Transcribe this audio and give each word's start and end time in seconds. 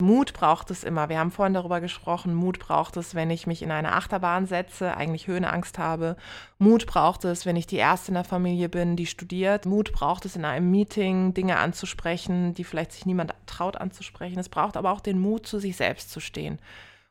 Mut 0.00 0.32
braucht 0.32 0.70
es 0.70 0.84
immer. 0.84 1.08
Wir 1.08 1.18
haben 1.18 1.32
vorhin 1.32 1.54
darüber 1.54 1.80
gesprochen. 1.80 2.32
Mut 2.32 2.60
braucht 2.60 2.96
es, 2.96 3.16
wenn 3.16 3.30
ich 3.30 3.48
mich 3.48 3.62
in 3.62 3.72
eine 3.72 3.94
Achterbahn 3.94 4.46
setze, 4.46 4.96
eigentlich 4.96 5.26
Höhenangst 5.26 5.76
habe. 5.76 6.16
Mut 6.58 6.86
braucht 6.86 7.24
es, 7.24 7.46
wenn 7.46 7.56
ich 7.56 7.66
die 7.66 7.78
Erste 7.78 8.08
in 8.08 8.14
der 8.14 8.22
Familie 8.22 8.68
bin, 8.68 8.94
die 8.94 9.06
studiert. 9.06 9.66
Mut 9.66 9.92
braucht 9.92 10.24
es 10.24 10.36
in 10.36 10.44
einem 10.44 10.70
Meeting, 10.70 11.34
Dinge 11.34 11.58
anzusprechen, 11.58 12.54
die 12.54 12.62
vielleicht 12.62 12.92
sich 12.92 13.06
niemand 13.06 13.34
traut 13.46 13.76
anzusprechen. 13.76 14.38
Es 14.38 14.48
braucht 14.48 14.76
aber 14.76 14.92
auch 14.92 15.00
den 15.00 15.18
Mut, 15.18 15.48
zu 15.48 15.58
sich 15.58 15.76
selbst 15.76 16.12
zu 16.12 16.20
stehen. 16.20 16.60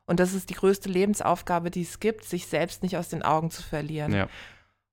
Und 0.06 0.18
das 0.18 0.32
ist 0.32 0.48
die 0.48 0.54
größte 0.54 0.88
Lebensaufgabe, 0.88 1.70
die 1.70 1.82
es 1.82 2.00
gibt, 2.00 2.24
sich 2.24 2.46
selbst 2.46 2.82
nicht 2.82 2.96
aus 2.96 3.10
den 3.10 3.22
Augen 3.22 3.50
zu 3.50 3.62
verlieren. 3.62 4.14
Ja. 4.14 4.28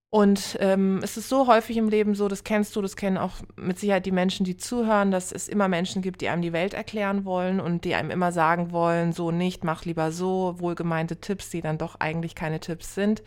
Und 0.10 0.58
ähm, 0.62 1.02
es 1.04 1.18
ist 1.18 1.28
so 1.28 1.48
häufig 1.48 1.76
im 1.76 1.90
Leben 1.90 2.16
so, 2.16 2.30
das 2.30 2.46
kennst 2.46 2.76
du, 2.76 2.82
das 2.82 2.96
kennen 2.96 3.18
auch 3.18 3.34
mit 3.58 3.80
Sicherheit 3.80 4.06
die 4.06 4.12
Menschen, 4.12 4.46
die 4.46 4.56
zuhören, 4.56 5.12
dass 5.12 5.32
es 5.34 5.50
immer 5.50 5.68
Menschen 5.68 6.02
gibt, 6.02 6.22
die 6.22 6.30
einem 6.30 6.42
die 6.42 6.54
Welt 6.54 6.74
erklären 6.74 7.26
wollen 7.26 7.60
und 7.60 7.84
die 7.84 7.96
einem 7.96 8.12
immer 8.12 8.32
sagen 8.32 8.72
wollen, 8.72 9.12
so 9.12 9.32
nicht, 9.32 9.66
mach 9.66 9.84
lieber 9.84 10.12
so, 10.14 10.56
wohlgemeinte 10.58 11.18
Tipps, 11.18 11.50
die 11.50 11.62
dann 11.62 11.78
doch 11.78 12.00
eigentlich 12.00 12.34
keine 12.34 12.62
Tipps 12.62 12.96
sind. 12.96 13.24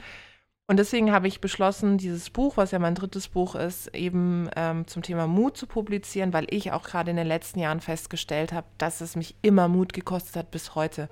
Und 0.70 0.78
deswegen 0.78 1.12
habe 1.12 1.28
ich 1.28 1.41
beschlossen, 1.41 1.96
dieses 1.96 2.28
Buch, 2.28 2.59
was 2.59 2.72
ja 2.72 2.78
mein 2.78 2.95
drittes 2.95 3.28
Buch 3.28 3.55
ist, 3.55 3.95
eben 3.95 4.50
ähm, 4.55 4.86
zum 4.86 5.02
Thema 5.02 5.27
Mut 5.27 5.56
zu 5.56 5.66
publizieren, 5.66 6.34
weil 6.34 6.47
ich 6.50 6.72
auch 6.72 6.84
gerade 6.84 7.10
in 7.10 7.16
den 7.16 7.27
letzten 7.27 7.58
Jahren 7.58 7.80
festgestellt 7.80 8.52
habe, 8.52 8.66
dass 8.77 9.00
es 9.00 9.16
mich 9.16 9.34
immer 9.41 9.69
Mut 9.69 9.95
gekostet 9.95 10.36
hat 10.36 10.50
bis 10.50 10.74
heute. 10.74 11.08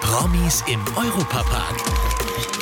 Promis 0.00 0.64
im 0.66 0.84
Europapark. 0.96 2.61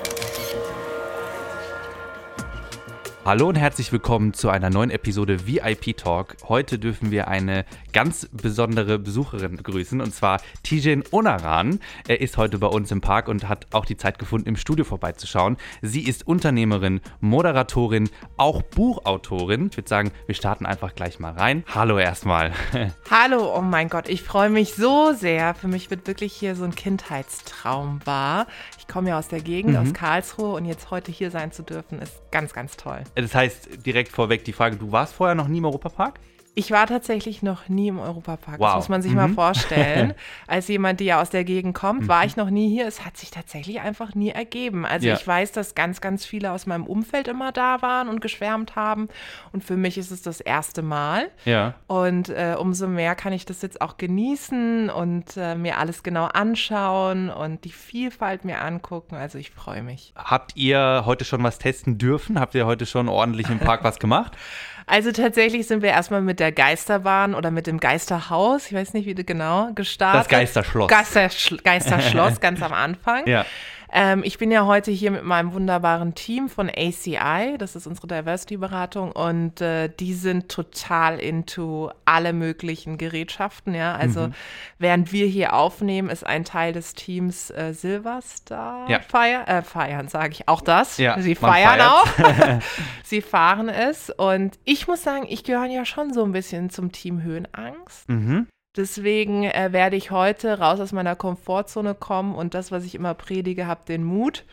Hallo 3.23 3.49
und 3.49 3.55
herzlich 3.55 3.91
willkommen 3.91 4.33
zu 4.33 4.49
einer 4.49 4.71
neuen 4.71 4.89
Episode 4.89 5.45
VIP 5.45 5.95
Talk. 5.95 6.37
Heute 6.49 6.79
dürfen 6.79 7.11
wir 7.11 7.27
eine 7.27 7.65
ganz 7.93 8.27
besondere 8.31 8.97
Besucherin 8.97 9.57
begrüßen 9.57 10.01
und 10.01 10.11
zwar 10.11 10.41
Tijen 10.63 11.03
Onaran. 11.11 11.79
Er 12.07 12.19
ist 12.19 12.37
heute 12.37 12.57
bei 12.57 12.65
uns 12.65 12.89
im 12.89 12.99
Park 12.99 13.27
und 13.27 13.47
hat 13.47 13.67
auch 13.73 13.85
die 13.85 13.95
Zeit 13.95 14.17
gefunden, 14.17 14.49
im 14.49 14.55
Studio 14.55 14.85
vorbeizuschauen. 14.85 15.57
Sie 15.83 16.01
ist 16.01 16.25
Unternehmerin, 16.25 16.99
Moderatorin, 17.19 18.09
auch 18.37 18.63
Buchautorin. 18.63 19.67
Ich 19.69 19.77
würde 19.77 19.89
sagen, 19.89 20.11
wir 20.25 20.33
starten 20.33 20.65
einfach 20.65 20.95
gleich 20.95 21.19
mal 21.19 21.33
rein. 21.33 21.63
Hallo 21.71 21.99
erstmal. 21.99 22.53
Hallo, 23.11 23.55
oh 23.55 23.61
mein 23.61 23.89
Gott, 23.89 24.09
ich 24.09 24.23
freue 24.23 24.49
mich 24.49 24.73
so 24.73 25.13
sehr. 25.13 25.53
Für 25.53 25.67
mich 25.67 25.91
wird 25.91 26.07
wirklich 26.07 26.33
hier 26.33 26.55
so 26.55 26.63
ein 26.63 26.73
Kindheitstraum 26.73 27.99
wahr. 28.03 28.47
Ich 28.79 28.87
komme 28.87 29.09
ja 29.09 29.19
aus 29.19 29.27
der 29.27 29.41
Gegend, 29.41 29.73
mhm. 29.73 29.79
aus 29.79 29.93
Karlsruhe 29.93 30.53
und 30.53 30.65
jetzt 30.65 30.89
heute 30.89 31.11
hier 31.11 31.29
sein 31.29 31.51
zu 31.51 31.61
dürfen, 31.61 31.99
ist 31.99 32.19
ganz, 32.31 32.53
ganz 32.53 32.77
toll. 32.77 33.03
Das 33.15 33.35
heißt, 33.35 33.85
direkt 33.85 34.11
vorweg 34.11 34.45
die 34.45 34.53
Frage, 34.53 34.77
du 34.77 34.91
warst 34.91 35.13
vorher 35.13 35.35
noch 35.35 35.47
nie 35.47 35.57
im 35.57 35.65
Europapark? 35.65 36.19
Ich 36.53 36.69
war 36.69 36.85
tatsächlich 36.85 37.41
noch 37.41 37.69
nie 37.69 37.87
im 37.87 37.99
Europapark. 37.99 38.59
Wow. 38.59 38.67
Das 38.67 38.75
muss 38.75 38.89
man 38.89 39.01
sich 39.01 39.11
mhm. 39.11 39.17
mal 39.17 39.29
vorstellen. 39.29 40.13
Als 40.47 40.67
jemand, 40.67 40.99
die 40.99 41.05
ja 41.05 41.21
aus 41.21 41.29
der 41.29 41.45
Gegend 41.45 41.73
kommt, 41.73 42.01
mhm. 42.01 42.07
war 42.09 42.25
ich 42.25 42.35
noch 42.35 42.49
nie 42.49 42.69
hier. 42.69 42.87
Es 42.87 43.05
hat 43.05 43.15
sich 43.15 43.31
tatsächlich 43.31 43.79
einfach 43.79 44.15
nie 44.15 44.31
ergeben. 44.31 44.85
Also 44.85 45.07
ja. 45.07 45.13
ich 45.13 45.25
weiß, 45.25 45.53
dass 45.53 45.75
ganz, 45.75 46.01
ganz 46.01 46.25
viele 46.25 46.51
aus 46.51 46.65
meinem 46.65 46.85
Umfeld 46.85 47.29
immer 47.29 47.53
da 47.53 47.81
waren 47.81 48.09
und 48.09 48.19
geschwärmt 48.19 48.75
haben. 48.75 49.07
Und 49.53 49.63
für 49.63 49.77
mich 49.77 49.97
ist 49.97 50.11
es 50.11 50.23
das 50.23 50.41
erste 50.41 50.81
Mal. 50.81 51.29
Ja. 51.45 51.75
Und 51.87 52.27
äh, 52.27 52.57
umso 52.59 52.87
mehr 52.87 53.15
kann 53.15 53.31
ich 53.31 53.45
das 53.45 53.61
jetzt 53.61 53.79
auch 53.79 53.95
genießen 53.95 54.89
und 54.89 55.37
äh, 55.37 55.55
mir 55.55 55.77
alles 55.77 56.03
genau 56.03 56.25
anschauen 56.25 57.29
und 57.29 57.63
die 57.63 57.71
Vielfalt 57.71 58.43
mir 58.43 58.61
angucken. 58.61 59.15
Also 59.15 59.37
ich 59.37 59.51
freue 59.51 59.83
mich. 59.83 60.11
Habt 60.17 60.57
ihr 60.57 61.03
heute 61.05 61.23
schon 61.23 61.41
was 61.43 61.59
testen 61.59 61.97
dürfen? 61.97 62.37
Habt 62.37 62.55
ihr 62.55 62.65
heute 62.65 62.85
schon 62.85 63.07
ordentlich 63.07 63.49
im 63.49 63.59
Park 63.59 63.85
was 63.85 63.99
gemacht? 63.99 64.35
Also 64.85 65.11
tatsächlich 65.11 65.67
sind 65.67 65.81
wir 65.81 65.89
erstmal 65.89 66.21
mit 66.21 66.39
der 66.39 66.51
Geisterbahn 66.51 67.35
oder 67.35 67.51
mit 67.51 67.67
dem 67.67 67.79
Geisterhaus, 67.79 68.67
ich 68.67 68.73
weiß 68.73 68.93
nicht, 68.93 69.05
wie 69.05 69.15
genau, 69.15 69.69
gestartet. 69.73 70.21
Das 70.21 70.27
Geisterschloss. 70.27 70.87
Geisterschl 70.87 71.57
Geisterschloss 71.57 72.39
ganz 72.41 72.61
am 72.61 72.73
Anfang. 72.73 73.27
Ja. 73.27 73.45
Ähm, 73.93 74.23
ich 74.23 74.37
bin 74.37 74.51
ja 74.51 74.65
heute 74.65 74.89
hier 74.91 75.11
mit 75.11 75.23
meinem 75.23 75.53
wunderbaren 75.53 76.15
Team 76.15 76.47
von 76.47 76.69
ACI, 76.69 77.57
das 77.57 77.75
ist 77.75 77.87
unsere 77.87 78.07
Diversity-Beratung, 78.07 79.11
und 79.11 79.59
äh, 79.59 79.89
die 79.89 80.13
sind 80.13 80.49
total 80.49 81.19
into 81.19 81.91
alle 82.05 82.31
möglichen 82.31 82.97
Gerätschaften. 82.97 83.75
Ja, 83.75 83.95
also 83.95 84.27
mhm. 84.27 84.33
während 84.79 85.11
wir 85.11 85.25
hier 85.25 85.53
aufnehmen, 85.53 86.09
ist 86.09 86.25
ein 86.25 86.45
Teil 86.45 86.71
des 86.71 86.93
Teams 86.93 87.49
äh, 87.51 87.73
Silverstar 87.73 88.89
ja. 88.89 88.99
feiern, 88.99 89.45
äh, 89.47 89.61
feiern 89.61 90.07
sage 90.07 90.31
ich 90.31 90.47
auch 90.47 90.61
das. 90.61 90.97
Ja, 90.97 91.19
Sie 91.19 91.35
feiern 91.35 91.81
auch. 91.81 92.07
Sie 93.03 93.21
fahren 93.21 93.67
es 93.67 94.09
und 94.09 94.57
ich 94.63 94.87
muss 94.87 95.03
sagen, 95.03 95.25
ich 95.27 95.43
gehöre 95.43 95.65
ja 95.65 95.83
schon 95.83 96.13
so 96.13 96.23
ein 96.23 96.31
bisschen 96.31 96.69
zum 96.69 96.91
Team 96.91 97.23
Höhenangst. 97.23 98.07
Mhm. 98.07 98.47
Deswegen 98.77 99.43
äh, 99.43 99.69
werde 99.73 99.97
ich 99.97 100.11
heute 100.11 100.59
raus 100.59 100.79
aus 100.79 100.93
meiner 100.93 101.15
Komfortzone 101.15 101.93
kommen 101.93 102.35
und 102.35 102.53
das, 102.53 102.71
was 102.71 102.85
ich 102.85 102.95
immer 102.95 103.13
predige, 103.13 103.67
habe 103.67 103.81
den 103.85 104.03
Mut, 104.03 104.45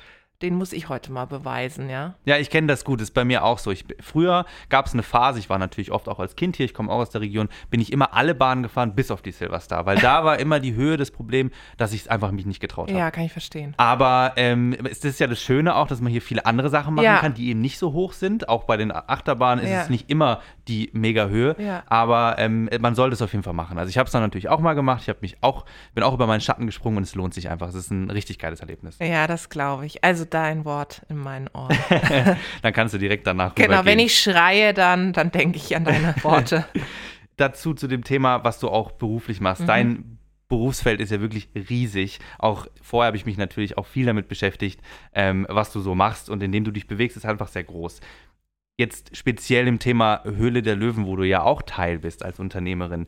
den 0.43 0.55
muss 0.55 0.73
ich 0.73 0.89
heute 0.89 1.11
mal 1.11 1.25
beweisen, 1.25 1.91
ja. 1.91 2.15
Ja, 2.25 2.37
ich 2.39 2.49
kenne 2.49 2.69
das 2.69 2.85
gut, 2.85 3.01
ist 3.01 3.13
bei 3.13 3.25
mir 3.25 3.43
auch 3.43 3.59
so. 3.59 3.73
Ich, 3.73 3.85
früher 4.01 4.47
gab 4.69 4.87
es 4.87 4.93
eine 4.93 5.03
Phase, 5.03 5.41
ich 5.41 5.51
war 5.51 5.59
natürlich 5.59 5.91
oft 5.91 6.09
auch 6.09 6.21
als 6.21 6.37
Kind 6.37 6.57
hier, 6.57 6.65
ich 6.65 6.75
komme 6.75 6.93
auch 6.93 6.99
aus 6.99 7.11
der 7.11 7.23
Region, 7.23 7.49
bin 7.71 7.81
ich 7.81 7.93
immer 7.93 8.15
alle 8.15 8.37
Bahnen 8.37 8.63
gefahren, 8.63 8.95
bis 8.95 9.11
auf 9.11 9.21
die 9.21 9.33
Silverstar, 9.33 9.85
weil 9.85 9.99
da 9.99 10.25
war 10.25 10.39
immer 10.39 10.61
die 10.61 10.75
Höhe 10.75 10.97
des 10.97 11.11
Problems, 11.11 11.53
dass 11.77 11.93
ich 11.93 12.03
es 12.03 12.09
einfach 12.09 12.31
mich 12.31 12.47
nicht 12.47 12.61
getraut 12.61 12.89
habe. 12.89 12.99
Ja, 12.99 13.11
kann 13.11 13.25
ich 13.25 13.33
verstehen. 13.33 13.75
Aber 13.79 14.35
ähm, 14.37 14.77
es 14.89 15.05
ist 15.05 15.19
ja 15.19 15.27
das 15.27 15.41
Schöne 15.41 15.75
auch, 15.75 15.89
dass 15.89 16.01
man 16.01 16.13
hier 16.13 16.23
viele 16.23 16.47
andere 16.47 16.71
Sachen 16.71 16.95
machen 16.95 17.05
ja. 17.05 17.19
kann, 17.19 17.35
die 17.35 17.49
eben 17.49 17.61
nicht 17.61 17.79
so 17.79 17.93
hoch 17.93 18.13
sind. 18.13 18.49
Auch 18.49 18.63
bei 18.65 18.77
den 18.77 18.93
Achterbahnen 18.93 19.65
ist 19.65 19.71
ja. 19.71 19.83
es 19.83 19.91
nicht 19.91 20.09
immer 20.09 20.41
die 20.69 20.91
Mega-Höhe, 20.93 21.57
ja. 21.59 21.83
aber 21.87 22.37
ähm, 22.39 22.69
man 22.79 22.95
sollte 22.95 23.15
es 23.15 23.23
auf 23.23 23.33
jeden 23.33 23.43
Fall 23.43 23.55
machen. 23.55 23.79
Also 23.79 23.89
ich 23.91 23.99
habe 23.99 24.07
es 24.07 24.13
dann 24.13 24.23
natürlich 24.23 24.49
auch 24.49 24.61
mal 24.61 24.75
gemacht, 24.75 25.03
ich 25.03 25.09
habe 25.09 25.19
mich 25.23 25.39
auch, 25.41 25.65
bin 25.95 26.05
auch 26.05 26.15
über 26.15 26.27
meinen 26.27 26.43
Schatten 26.43 26.67
gesprungen 26.67 26.99
und 26.99 27.03
es 27.03 27.17
lohnt 27.17 27.35
sich 27.35 27.51
einfach. 27.51 27.69
Es 27.69 27.75
ist 27.75 27.91
ein 27.91 28.11
richtig 28.11 28.39
geiles 28.39 28.61
Erlebnis. 28.61 28.99
Ja, 29.01 29.27
das 29.27 29.49
glaube 29.49 29.87
ich. 29.87 30.05
Also 30.05 30.28
dein 30.35 30.65
Wort 30.65 31.03
in 31.09 31.19
meinen 31.19 31.49
Ohren. 31.49 31.77
dann 32.63 32.73
kannst 32.73 32.95
du 32.95 32.99
direkt 32.99 33.27
danach 33.27 33.55
Genau, 33.55 33.69
rübergehen. 33.79 33.87
wenn 33.87 33.99
ich 34.05 34.19
schreie, 34.19 34.75
dann, 34.75 35.13
dann 35.13 35.31
denke 35.31 35.57
ich 35.57 35.75
an 35.77 35.85
deine 35.85 36.15
Worte. 36.23 36.65
Dazu 37.37 37.75
zu 37.75 37.87
dem 37.89 38.05
Thema, 38.05 38.45
was 38.45 38.59
du 38.59 38.69
auch 38.69 38.93
beruflich 38.93 39.41
machst. 39.41 39.63
Mhm. 39.63 39.67
Dein 39.67 40.19
Berufsfeld 40.49 41.01
ist 41.01 41.13
ja 41.13 41.21
wirklich 41.21 41.49
riesig. 41.55 42.19
Auch 42.39 42.67
vorher 42.81 43.09
habe 43.09 43.17
ich 43.17 43.27
mich 43.27 43.37
natürlich 43.37 43.77
auch 43.79 43.87
viel 43.87 44.07
damit 44.07 44.29
beschäftigt, 44.29 44.81
ähm, 45.13 45.47
was 45.49 45.73
du 45.73 45.81
so 45.81 45.95
machst 45.95 46.31
und 46.31 46.43
in 46.43 46.53
dem 46.53 46.65
du 46.65 46.71
dich 46.71 46.87
bewegst, 46.87 47.17
ist 47.17 47.27
einfach 47.27 47.49
sehr 47.49 47.65
groß. 47.65 48.01
Jetzt 48.79 49.17
speziell 49.17 49.67
im 49.67 49.79
Thema 49.79 50.23
Höhle 50.25 50.63
der 50.63 50.77
Löwen, 50.77 51.05
wo 51.07 51.17
du 51.17 51.25
ja 51.25 51.43
auch 51.43 51.63
Teil 51.63 51.99
bist 51.99 52.25
als 52.25 52.39
Unternehmerin 52.39 53.07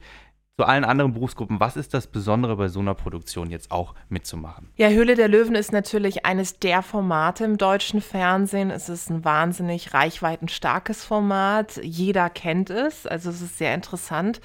zu 0.60 0.66
allen 0.66 0.84
anderen 0.84 1.14
Berufsgruppen, 1.14 1.58
was 1.58 1.78
ist 1.78 1.94
das 1.94 2.06
Besondere 2.06 2.54
bei 2.54 2.68
so 2.68 2.80
einer 2.80 2.92
Produktion 2.92 3.48
jetzt 3.48 3.70
auch 3.70 3.94
mitzumachen? 4.10 4.68
Ja, 4.76 4.90
Höhle 4.90 5.14
der 5.14 5.26
Löwen 5.26 5.54
ist 5.54 5.72
natürlich 5.72 6.26
eines 6.26 6.58
der 6.58 6.82
Formate 6.82 7.46
im 7.46 7.56
deutschen 7.56 8.02
Fernsehen. 8.02 8.70
Es 8.70 8.90
ist 8.90 9.08
ein 9.08 9.24
wahnsinnig 9.24 9.94
reichweitenstarkes 9.94 11.02
Format. 11.02 11.80
Jeder 11.82 12.28
kennt 12.28 12.68
es. 12.68 13.06
Also 13.06 13.30
es 13.30 13.40
ist 13.40 13.56
sehr 13.56 13.74
interessant 13.74 14.42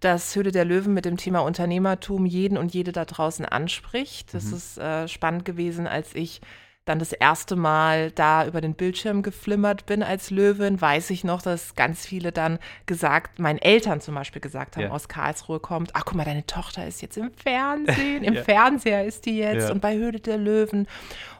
dass 0.00 0.36
Höhle 0.36 0.52
der 0.52 0.66
Löwen 0.66 0.92
mit 0.92 1.06
dem 1.06 1.16
Thema 1.16 1.38
Unternehmertum 1.38 2.26
jeden 2.26 2.58
und 2.58 2.74
jede 2.74 2.92
da 2.92 3.06
draußen 3.06 3.46
anspricht. 3.46 4.34
Das 4.34 4.46
mhm. 4.46 4.54
ist 4.54 4.76
äh, 4.76 5.08
spannend 5.08 5.46
gewesen, 5.46 5.86
als 5.86 6.14
ich 6.14 6.42
dann 6.84 6.98
das 6.98 7.12
erste 7.12 7.56
Mal 7.56 8.10
da 8.10 8.46
über 8.46 8.60
den 8.60 8.74
Bildschirm 8.74 9.22
geflimmert 9.22 9.86
bin 9.86 10.02
als 10.02 10.30
Löwin, 10.30 10.80
weiß 10.80 11.10
ich 11.10 11.24
noch, 11.24 11.40
dass 11.40 11.74
ganz 11.74 12.04
viele 12.04 12.30
dann 12.30 12.58
gesagt, 12.84 13.38
meinen 13.38 13.58
Eltern 13.58 14.00
zum 14.00 14.14
Beispiel 14.14 14.42
gesagt 14.42 14.76
haben, 14.76 14.84
ja. 14.84 14.90
aus 14.90 15.08
Karlsruhe 15.08 15.60
kommt, 15.60 15.90
ach 15.94 16.04
guck 16.04 16.14
mal, 16.16 16.24
deine 16.24 16.44
Tochter 16.44 16.86
ist 16.86 17.00
jetzt 17.00 17.16
im 17.16 17.30
Fernsehen, 17.32 18.22
im 18.24 18.34
ja. 18.34 18.42
Fernseher 18.42 19.04
ist 19.04 19.24
die 19.24 19.38
jetzt 19.38 19.70
und 19.70 19.80
bei 19.80 19.94
Höhle 19.94 20.20
der 20.20 20.36
Löwen. 20.36 20.86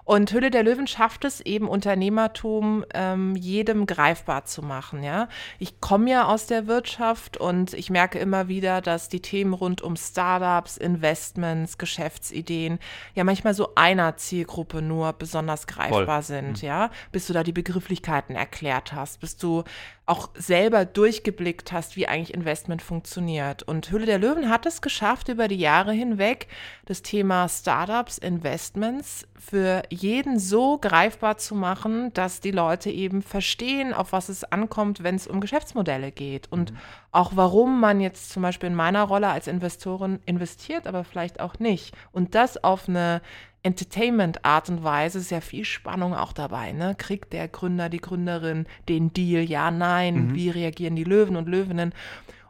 Und 0.05 0.33
Hülle 0.33 0.51
der 0.51 0.63
Löwen 0.63 0.87
schafft 0.87 1.25
es 1.25 1.41
eben, 1.41 1.67
Unternehmertum 1.67 2.85
ähm, 2.93 3.35
jedem 3.37 3.87
greifbar 3.87 4.45
zu 4.45 4.63
machen. 4.63 5.03
Ja? 5.03 5.29
Ich 5.59 5.81
komme 5.81 6.11
ja 6.11 6.27
aus 6.27 6.47
der 6.47 6.67
Wirtschaft 6.67 7.39
und 7.39 7.73
ich 7.73 7.89
merke 7.89 8.19
immer 8.19 8.49
wieder, 8.49 8.83
dass 8.83 9.09
die 9.09 9.21
Themen 9.21 9.55
rund 9.55 9.81
um 9.81 9.97
Startups, 9.97 10.77
Investments, 10.77 11.79
Geschäftsideen 11.79 12.79
ja 13.15 13.25
manchmal 13.25 13.55
so 13.55 13.75
einer 13.77 14.17
Zielgruppe 14.17 14.83
nur 14.83 15.15
besonders 15.15 15.67
greifbar 15.67 16.05
Voll. 16.07 16.23
sind. 16.23 16.63
Mhm. 16.63 16.69
Ja? 16.69 16.91
Bis 17.11 17.27
du 17.27 17.33
da 17.33 17.43
die 17.43 17.53
Begrifflichkeiten 17.53 18.37
erklärt 18.37 18.93
hast, 18.93 19.21
bis 19.21 19.39
du 19.39 19.65
auch 20.07 20.29
selber 20.35 20.85
durchgeblickt 20.85 21.73
hast, 21.73 21.97
wie 21.97 22.07
eigentlich 22.07 22.35
Investment 22.35 22.83
funktioniert. 22.83 23.63
Und 23.63 23.91
Hülle 23.91 24.05
der 24.05 24.19
Löwen 24.19 24.51
hat 24.51 24.67
es 24.67 24.83
geschafft, 24.83 25.29
über 25.29 25.49
die 25.49 25.57
Jahre 25.57 25.93
hinweg 25.93 26.49
das 26.85 27.01
Thema 27.01 27.49
Startups, 27.49 28.19
Investments 28.19 29.27
für 29.39 29.83
jeden 29.89 30.39
so 30.39 30.77
greifbar 30.77 31.39
zu 31.39 31.55
machen, 31.55 32.13
dass 32.13 32.41
die 32.41 32.51
Leute 32.51 32.91
eben 32.91 33.23
verstehen, 33.23 33.95
auf 33.95 34.13
was 34.13 34.29
es 34.29 34.45
ankommt, 34.45 35.03
wenn 35.03 35.15
es 35.15 35.27
um 35.27 35.41
Geschäftsmodelle 35.41 36.13
geht 36.13 36.53
und 36.53 36.73
mhm. 36.73 36.77
auch 37.11 37.33
warum 37.35 37.81
man 37.81 38.01
jetzt 38.01 38.31
zum 38.31 38.43
Beispiel 38.43 38.69
in 38.69 38.75
meiner 38.75 39.05
Rolle 39.05 39.29
als 39.29 39.47
Investorin 39.47 40.21
investiert, 40.27 40.87
aber 40.87 41.05
vielleicht 41.05 41.41
auch 41.41 41.59
nicht. 41.59 41.95
Und 42.13 42.35
das 42.35 42.63
auf 42.63 42.91
eine 42.91 43.23
Entertainment-Art 43.65 44.69
und 44.69 44.85
Weise 44.85 45.19
ist 45.19 45.31
ja 45.31 45.41
viel 45.41 45.65
Spannung 45.65 46.15
auch 46.15 46.33
dabei. 46.33 46.73
Ne? 46.73 46.95
Kriegt 46.97 47.33
der 47.33 47.49
Gründer, 47.49 47.89
die 47.89 48.01
Gründerin 48.01 48.67
den 48.89 49.13
Deal? 49.13 49.43
Ja, 49.43 49.71
nein. 49.71 50.29
Mhm. 50.29 50.35
Wie 50.35 50.51
reagieren 50.51 50.97
die 50.97 51.05
Löwen 51.05 51.35
und 51.35 51.49
Löwinnen? 51.49 51.93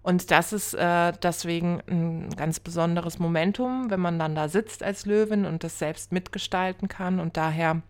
Und 0.03 0.31
das 0.31 0.53
ist 0.53 0.75
äh, 0.75 1.13
deswegen 1.23 1.81
ein 1.89 2.29
ganz 2.37 2.61
besonderes 2.61 3.19
Momentum, 3.19 3.91
wenn 3.91 4.01
man 4.01 4.19
dann 4.19 4.35
da 4.35 4.49
sitzt 4.49 4.83
als 4.83 5.07
Löwin 5.07 5.47
und 5.47 5.65
das 5.65 5.79
selbst 5.79 6.13
mitgestalten 6.13 6.89
kann. 6.89 7.21
Und 7.21 7.39
daher 7.39 7.81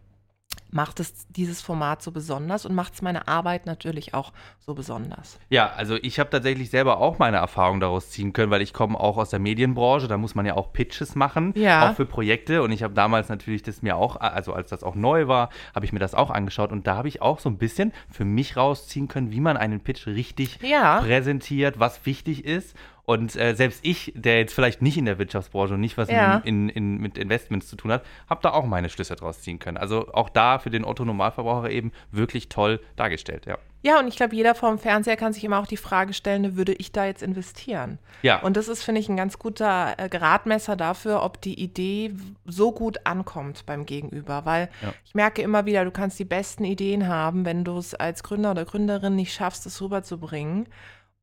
macht 0.75 0.99
es 0.99 1.29
dieses 1.29 1.62
Format 1.62 2.03
so 2.03 2.11
besonders 2.11 2.67
und 2.67 2.75
macht 2.75 2.94
es 2.94 3.03
meine 3.03 3.29
Arbeit 3.29 3.65
natürlich 3.65 4.12
auch 4.12 4.32
so 4.59 4.75
besonders. 4.75 5.38
Ja, 5.49 5.73
also 5.76 5.97
ich 6.03 6.19
habe 6.19 6.31
tatsächlich 6.31 6.69
selber 6.69 6.99
auch 6.99 7.21
meine 7.21 7.37
Erfahrung 7.37 7.79
daraus 7.79 8.11
ziehen 8.11 8.32
können, 8.32 8.50
weil 8.50 8.61
ich 8.61 8.73
komme 8.73 8.99
auch 8.99 9.17
aus 9.17 9.31
der 9.31 9.38
Medienbranche, 9.38 10.09
da 10.09 10.19
muss 10.19 10.35
man 10.35 10.47
ja 10.47 10.56
auch 10.56 10.73
Pitches 10.73 11.15
machen, 11.15 11.53
ja. 11.55 11.88
auch 11.88 11.94
für 11.94 12.06
Projekte 12.06 12.62
und 12.62 12.73
ich 12.73 12.82
habe 12.82 12.93
damals 12.93 13.29
natürlich 13.29 13.62
das 13.62 13.82
mir 13.82 13.97
auch, 13.97 14.17
also 14.17 14.53
als 14.53 14.71
das 14.71 14.82
auch 14.82 14.97
neu 14.97 15.29
war, 15.29 15.50
habe 15.76 15.87
ich 15.87 15.93
mir 15.93 16.00
das 16.00 16.12
auch 16.12 16.31
angeschaut 16.31 16.73
und 16.73 16.88
da 16.88 16.97
habe 16.97 17.06
ich 17.06 17.23
auch 17.23 17.38
so 17.38 17.49
ein 17.49 17.56
bisschen 17.56 17.93
für 18.11 18.25
mich 18.25 18.56
rausziehen 18.56 19.06
können, 19.06 19.31
wie 19.31 19.41
man 19.41 19.56
einen 19.56 19.79
Pitch 19.79 20.09
richtig 20.09 20.59
ja. 20.61 21.00
präsentiert, 21.00 21.79
was 21.79 22.05
wichtig 22.05 22.44
ist 22.44 22.75
und 23.06 23.37
äh, 23.37 23.55
selbst 23.55 23.81
ich, 23.83 24.12
der 24.17 24.39
jetzt 24.39 24.55
vielleicht 24.55 24.81
nicht 24.81 24.97
in 24.97 25.05
der 25.05 25.19
Wirtschaftsbranche 25.19 25.75
und 25.75 25.81
nicht 25.81 25.99
was 25.99 26.09
ja. 26.09 26.39
in, 26.39 26.69
in, 26.69 26.95
in, 26.95 26.99
mit 26.99 27.19
Investments 27.19 27.69
zu 27.69 27.77
tun 27.77 27.93
hat, 27.93 28.05
habe 28.29 28.41
da 28.43 28.53
auch 28.53 28.65
meine 28.65 28.89
Schlüsse 28.89 29.15
draus 29.15 29.43
ziehen 29.43 29.59
können. 29.59 29.77
Also 29.77 30.12
auch 30.12 30.31
da 30.31 30.59
für 30.59 30.71
den 30.71 30.85
Otto-Normalverbraucher 30.85 31.71
eben 31.71 31.93
wirklich 32.11 32.49
toll 32.49 32.81
dargestellt, 32.97 33.47
ja. 33.47 33.59
Ja, 33.83 33.99
und 33.99 34.09
ich 34.09 34.17
glaube, 34.17 34.35
jeder 34.35 34.55
vorm 34.55 34.79
Fernseher 34.79 35.17
kann 35.17 35.35
sich 35.35 35.45
immer 35.45 35.59
auch 35.59 35.67
die 35.67 35.77
Frage 35.77 36.15
stellen, 36.15 36.56
würde 36.56 36.73
ich 36.73 36.91
da 36.91 37.05
jetzt 37.05 37.23
investieren? 37.23 37.99
Ja. 38.23 38.41
Und 38.41 38.56
das 38.56 38.69
ist, 38.69 38.83
finde 38.83 39.03
ich, 39.03 39.11
ein 39.11 39.17
ganz 39.19 39.39
guter 39.39 39.99
äh, 39.99 40.09
Gradmesser 40.09 40.75
dafür, 40.75 41.23
ob 41.23 41.43
die 41.43 41.61
Idee 41.61 42.15
so 42.47 42.73
gut 42.73 43.01
ankommt 43.05 43.67
beim 43.67 43.85
Gegenüber. 43.85 44.47
Weil 44.47 44.71
ja. 44.81 44.95
ich 45.05 45.15
merke 45.15 45.43
immer 45.43 45.67
wieder, 45.67 45.85
du 45.85 45.91
kannst 45.91 46.19
die 46.19 46.25
besten 46.25 46.65
Ideen 46.65 47.09
haben, 47.09 47.45
wenn 47.45 47.62
du 47.62 47.77
es 47.77 47.95
als 47.95 48.23
Gründer 48.23 48.53
oder 48.53 48.65
Gründerin 48.65 49.17
nicht 49.17 49.35
schaffst, 49.35 49.67
es 49.67 49.83
rüberzubringen 49.83 50.67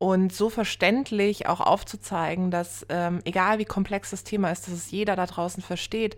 und 0.01 0.33
so 0.33 0.49
verständlich 0.49 1.45
auch 1.45 1.61
aufzuzeigen, 1.61 2.49
dass 2.49 2.87
ähm, 2.89 3.21
egal 3.23 3.59
wie 3.59 3.65
komplex 3.65 4.09
das 4.09 4.23
Thema 4.23 4.49
ist, 4.49 4.65
dass 4.65 4.73
es 4.73 4.89
jeder 4.89 5.15
da 5.15 5.27
draußen 5.27 5.61
versteht, 5.61 6.17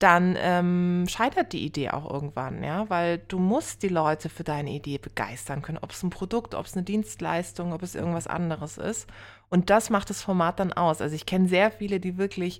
dann 0.00 0.36
ähm, 0.40 1.06
scheitert 1.08 1.52
die 1.52 1.64
Idee 1.64 1.90
auch 1.90 2.12
irgendwann, 2.12 2.64
ja, 2.64 2.90
weil 2.90 3.18
du 3.18 3.38
musst 3.38 3.84
die 3.84 3.88
Leute 3.88 4.28
für 4.28 4.42
deine 4.42 4.72
Idee 4.72 4.98
begeistern 4.98 5.62
können, 5.62 5.78
ob 5.80 5.92
es 5.92 6.02
ein 6.02 6.10
Produkt, 6.10 6.56
ob 6.56 6.66
es 6.66 6.74
eine 6.74 6.82
Dienstleistung, 6.82 7.72
ob 7.72 7.84
es 7.84 7.94
irgendwas 7.94 8.26
anderes 8.26 8.76
ist. 8.76 9.06
Und 9.50 9.70
das 9.70 9.88
macht 9.88 10.10
das 10.10 10.20
Format 10.20 10.58
dann 10.58 10.72
aus. 10.72 11.00
Also 11.00 11.14
ich 11.14 11.24
kenne 11.24 11.46
sehr 11.46 11.70
viele, 11.70 12.00
die 12.00 12.18
wirklich 12.18 12.58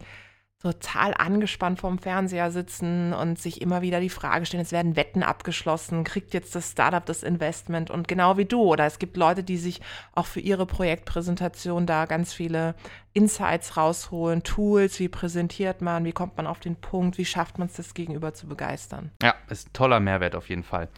total 0.62 1.12
angespannt 1.14 1.80
vorm 1.80 1.98
Fernseher 1.98 2.52
sitzen 2.52 3.12
und 3.12 3.36
sich 3.36 3.60
immer 3.60 3.82
wieder 3.82 3.98
die 3.98 4.08
Frage 4.08 4.46
stellen, 4.46 4.62
es 4.62 4.70
werden 4.70 4.94
Wetten 4.94 5.24
abgeschlossen, 5.24 6.04
kriegt 6.04 6.34
jetzt 6.34 6.54
das 6.54 6.70
Startup 6.70 7.04
das 7.04 7.24
Investment 7.24 7.90
und 7.90 8.06
genau 8.06 8.36
wie 8.36 8.44
du. 8.44 8.62
Oder 8.62 8.86
es 8.86 9.00
gibt 9.00 9.16
Leute, 9.16 9.42
die 9.42 9.56
sich 9.56 9.80
auch 10.14 10.26
für 10.26 10.38
ihre 10.38 10.64
Projektpräsentation 10.64 11.84
da 11.84 12.06
ganz 12.06 12.32
viele 12.32 12.76
Insights 13.12 13.76
rausholen, 13.76 14.44
Tools, 14.44 15.00
wie 15.00 15.08
präsentiert 15.08 15.82
man, 15.82 16.04
wie 16.04 16.12
kommt 16.12 16.36
man 16.36 16.46
auf 16.46 16.60
den 16.60 16.76
Punkt, 16.76 17.18
wie 17.18 17.24
schafft 17.24 17.58
man 17.58 17.66
es, 17.66 17.74
das 17.74 17.92
Gegenüber 17.92 18.32
zu 18.32 18.46
begeistern. 18.46 19.10
Ja, 19.20 19.34
ist 19.50 19.68
ein 19.68 19.72
toller 19.72 19.98
Mehrwert 19.98 20.36
auf 20.36 20.48
jeden 20.48 20.62
Fall. 20.62 20.88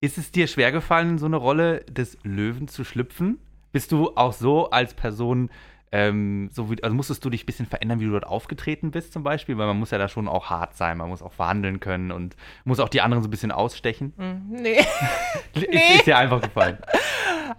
Ist 0.00 0.16
es 0.16 0.30
dir 0.30 0.46
schwergefallen, 0.46 1.10
in 1.10 1.18
so 1.18 1.26
eine 1.26 1.36
Rolle 1.36 1.80
des 1.86 2.18
Löwen 2.22 2.68
zu 2.68 2.84
schlüpfen? 2.84 3.40
Bist 3.72 3.90
du 3.90 4.16
auch 4.16 4.32
so 4.32 4.70
als 4.70 4.94
Person 4.94 5.50
ähm, 5.98 6.50
so 6.52 6.70
wie, 6.70 6.82
also 6.82 6.94
musstest 6.94 7.24
du 7.24 7.30
dich 7.30 7.44
ein 7.44 7.46
bisschen 7.46 7.64
verändern, 7.64 8.00
wie 8.00 8.04
du 8.04 8.10
dort 8.10 8.26
aufgetreten 8.26 8.90
bist 8.90 9.14
zum 9.14 9.22
Beispiel, 9.22 9.56
weil 9.56 9.66
man 9.66 9.78
muss 9.78 9.92
ja 9.92 9.96
da 9.96 10.08
schon 10.08 10.28
auch 10.28 10.50
hart 10.50 10.76
sein, 10.76 10.98
man 10.98 11.08
muss 11.08 11.22
auch 11.22 11.32
verhandeln 11.32 11.80
können 11.80 12.12
und 12.12 12.36
muss 12.64 12.80
auch 12.80 12.90
die 12.90 13.00
anderen 13.00 13.22
so 13.22 13.28
ein 13.28 13.30
bisschen 13.30 13.50
ausstechen. 13.50 14.12
Mm, 14.18 14.60
nee. 14.60 14.80
ist, 15.54 15.70
nee. 15.70 15.94
ist 15.94 16.06
dir 16.06 16.18
einfach 16.18 16.42
gefallen. 16.42 16.76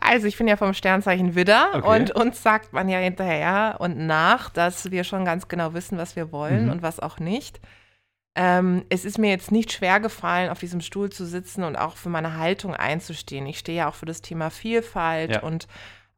Also 0.01 0.27
ich 0.27 0.37
bin 0.37 0.47
ja 0.47 0.55
vom 0.55 0.75
Sternzeichen 0.75 1.33
Widder 1.33 1.69
okay. 1.73 1.87
und 1.87 2.11
uns 2.11 2.43
sagt 2.43 2.73
man 2.73 2.89
ja 2.89 2.99
hinterher 2.99 3.77
und 3.79 3.97
nach, 3.97 4.51
dass 4.51 4.91
wir 4.91 5.03
schon 5.03 5.25
ganz 5.25 5.47
genau 5.47 5.73
wissen, 5.73 5.97
was 5.97 6.15
wir 6.15 6.31
wollen 6.31 6.65
mhm. 6.65 6.73
und 6.73 6.81
was 6.83 6.99
auch 6.99 7.17
nicht. 7.17 7.59
Ähm, 8.35 8.85
es 8.89 9.03
ist 9.03 9.17
mir 9.17 9.31
jetzt 9.31 9.51
nicht 9.51 9.71
schwer 9.71 9.99
gefallen, 9.99 10.51
auf 10.51 10.59
diesem 10.59 10.81
Stuhl 10.81 11.09
zu 11.09 11.25
sitzen 11.25 11.63
und 11.63 11.75
auch 11.75 11.97
für 11.97 12.09
meine 12.09 12.37
Haltung 12.37 12.75
einzustehen. 12.75 13.47
Ich 13.47 13.57
stehe 13.57 13.79
ja 13.79 13.89
auch 13.89 13.95
für 13.95 14.05
das 14.05 14.21
Thema 14.21 14.51
Vielfalt 14.51 15.31
ja. 15.31 15.39
und 15.41 15.67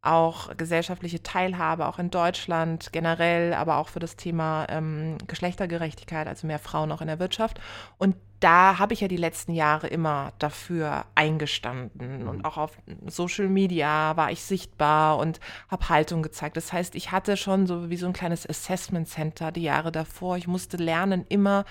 auch 0.01 0.55
gesellschaftliche 0.55 1.21
Teilhabe, 1.23 1.87
auch 1.87 1.99
in 1.99 2.09
Deutschland 2.09 2.93
generell, 2.93 3.53
aber 3.53 3.77
auch 3.77 3.89
für 3.89 3.99
das 3.99 4.15
Thema 4.15 4.65
ähm, 4.69 5.17
Geschlechtergerechtigkeit, 5.27 6.27
also 6.27 6.47
mehr 6.47 6.59
Frauen 6.59 6.91
auch 6.91 7.01
in 7.01 7.07
der 7.07 7.19
Wirtschaft. 7.19 7.59
Und 7.97 8.15
da 8.39 8.79
habe 8.79 8.93
ich 8.93 9.01
ja 9.01 9.09
die 9.09 9.17
letzten 9.17 9.51
Jahre 9.51 9.87
immer 9.87 10.31
dafür 10.39 11.05
eingestanden. 11.15 12.27
Und 12.29 12.45
auch 12.45 12.55
auf 12.55 12.77
Social 13.07 13.49
Media 13.49 14.15
war 14.15 14.31
ich 14.31 14.41
sichtbar 14.41 15.17
und 15.17 15.41
habe 15.67 15.89
Haltung 15.89 16.23
gezeigt. 16.23 16.55
Das 16.55 16.71
heißt, 16.71 16.95
ich 16.95 17.11
hatte 17.11 17.35
schon 17.35 17.67
so 17.67 17.89
wie 17.89 17.97
so 17.97 18.07
ein 18.07 18.13
kleines 18.13 18.47
Assessment 18.47 19.09
Center 19.09 19.51
die 19.51 19.63
Jahre 19.63 19.91
davor. 19.91 20.37
Ich 20.37 20.47
musste 20.47 20.77
lernen, 20.77 21.25
immer 21.27 21.65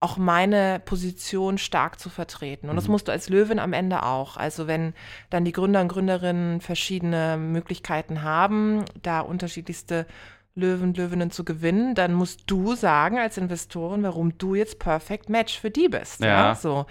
auch 0.00 0.16
meine 0.16 0.80
Position 0.82 1.58
stark 1.58 2.00
zu 2.00 2.08
vertreten. 2.08 2.70
Und 2.70 2.76
das 2.76 2.86
mhm. 2.86 2.92
musst 2.92 3.08
du 3.08 3.12
als 3.12 3.28
Löwin 3.28 3.58
am 3.58 3.74
Ende 3.74 4.02
auch. 4.02 4.38
Also 4.38 4.66
wenn 4.66 4.94
dann 5.28 5.44
die 5.44 5.52
Gründer 5.52 5.82
und 5.82 5.88
Gründerinnen 5.88 6.62
verschiedene 6.62 7.36
Möglichkeiten 7.36 8.22
haben, 8.22 8.86
da 9.02 9.20
unterschiedlichste 9.20 10.06
Löwen, 10.54 10.94
Löwinnen 10.94 11.30
zu 11.30 11.44
gewinnen, 11.44 11.94
dann 11.94 12.14
musst 12.14 12.42
du 12.46 12.74
sagen 12.74 13.18
als 13.18 13.36
Investorin, 13.36 14.02
warum 14.02 14.36
du 14.38 14.54
jetzt 14.54 14.78
Perfect 14.78 15.28
Match 15.28 15.58
für 15.58 15.70
die 15.70 15.88
bist. 15.88 16.20
Ja. 16.20 16.48
ja. 16.48 16.54
So. 16.54 16.86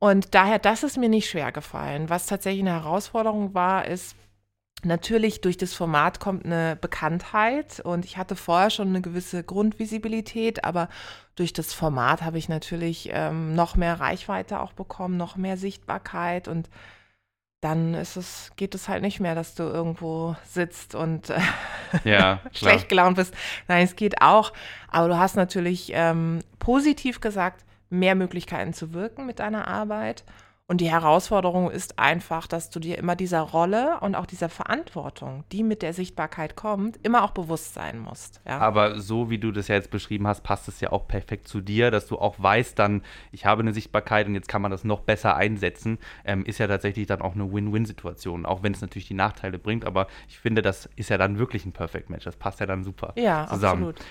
Und 0.00 0.34
daher, 0.34 0.58
das 0.58 0.82
ist 0.82 0.98
mir 0.98 1.08
nicht 1.08 1.30
schwer 1.30 1.52
gefallen. 1.52 2.10
Was 2.10 2.26
tatsächlich 2.26 2.62
eine 2.62 2.72
Herausforderung 2.72 3.54
war, 3.54 3.86
ist, 3.86 4.16
Natürlich 4.82 5.42
durch 5.42 5.58
das 5.58 5.74
Format 5.74 6.20
kommt 6.20 6.46
eine 6.46 6.76
Bekanntheit 6.80 7.80
und 7.80 8.04
ich 8.04 8.16
hatte 8.16 8.34
vorher 8.34 8.70
schon 8.70 8.88
eine 8.88 9.02
gewisse 9.02 9.44
Grundvisibilität, 9.44 10.64
aber 10.64 10.88
durch 11.36 11.52
das 11.52 11.74
Format 11.74 12.22
habe 12.22 12.38
ich 12.38 12.48
natürlich 12.48 13.10
ähm, 13.12 13.54
noch 13.54 13.76
mehr 13.76 14.00
Reichweite 14.00 14.60
auch 14.60 14.72
bekommen, 14.72 15.18
noch 15.18 15.36
mehr 15.36 15.58
Sichtbarkeit 15.58 16.48
und 16.48 16.70
dann 17.60 17.92
ist 17.92 18.16
es, 18.16 18.52
geht 18.56 18.74
es 18.74 18.88
halt 18.88 19.02
nicht 19.02 19.20
mehr, 19.20 19.34
dass 19.34 19.54
du 19.54 19.64
irgendwo 19.64 20.34
sitzt 20.44 20.94
und 20.94 21.28
äh, 21.28 21.40
ja, 22.04 22.40
schlecht 22.52 22.88
gelaunt 22.88 23.16
bist. 23.16 23.34
Nein, 23.68 23.84
es 23.84 23.96
geht 23.96 24.22
auch, 24.22 24.54
aber 24.88 25.08
du 25.08 25.18
hast 25.18 25.36
natürlich 25.36 25.90
ähm, 25.94 26.40
positiv 26.58 27.20
gesagt 27.20 27.66
mehr 27.90 28.14
Möglichkeiten 28.14 28.72
zu 28.72 28.94
wirken 28.94 29.26
mit 29.26 29.40
deiner 29.40 29.68
Arbeit 29.68 30.24
und 30.70 30.80
die 30.80 30.88
Herausforderung 30.88 31.68
ist 31.68 31.98
einfach, 31.98 32.46
dass 32.46 32.70
du 32.70 32.78
dir 32.78 32.96
immer 32.96 33.16
dieser 33.16 33.40
Rolle 33.40 33.98
und 34.02 34.14
auch 34.14 34.24
dieser 34.24 34.48
Verantwortung, 34.48 35.42
die 35.50 35.64
mit 35.64 35.82
der 35.82 35.92
Sichtbarkeit 35.92 36.54
kommt, 36.54 36.96
immer 37.02 37.24
auch 37.24 37.32
bewusst 37.32 37.74
sein 37.74 37.98
musst. 37.98 38.40
Ja? 38.46 38.58
Aber 38.58 39.00
so 39.00 39.30
wie 39.30 39.38
du 39.38 39.50
das 39.50 39.66
ja 39.66 39.74
jetzt 39.74 39.90
beschrieben 39.90 40.28
hast, 40.28 40.44
passt 40.44 40.68
es 40.68 40.80
ja 40.80 40.92
auch 40.92 41.08
perfekt 41.08 41.48
zu 41.48 41.60
dir, 41.60 41.90
dass 41.90 42.06
du 42.06 42.20
auch 42.20 42.36
weißt 42.38 42.78
dann, 42.78 43.02
ich 43.32 43.46
habe 43.46 43.62
eine 43.62 43.72
Sichtbarkeit 43.72 44.28
und 44.28 44.36
jetzt 44.36 44.46
kann 44.46 44.62
man 44.62 44.70
das 44.70 44.84
noch 44.84 45.00
besser 45.00 45.34
einsetzen, 45.34 45.98
ähm, 46.24 46.44
ist 46.44 46.58
ja 46.58 46.68
tatsächlich 46.68 47.08
dann 47.08 47.20
auch 47.20 47.34
eine 47.34 47.52
Win-Win-Situation, 47.52 48.46
auch 48.46 48.62
wenn 48.62 48.72
es 48.72 48.80
natürlich 48.80 49.08
die 49.08 49.14
Nachteile 49.14 49.58
bringt, 49.58 49.84
aber 49.84 50.06
ich 50.28 50.38
finde, 50.38 50.62
das 50.62 50.88
ist 50.94 51.10
ja 51.10 51.18
dann 51.18 51.36
wirklich 51.36 51.66
ein 51.66 51.72
Perfect 51.72 52.10
Match, 52.10 52.26
das 52.26 52.36
passt 52.36 52.60
ja 52.60 52.66
dann 52.66 52.84
super 52.84 53.12
ja, 53.16 53.48
zusammen. 53.48 53.88
Absolut. 53.88 54.06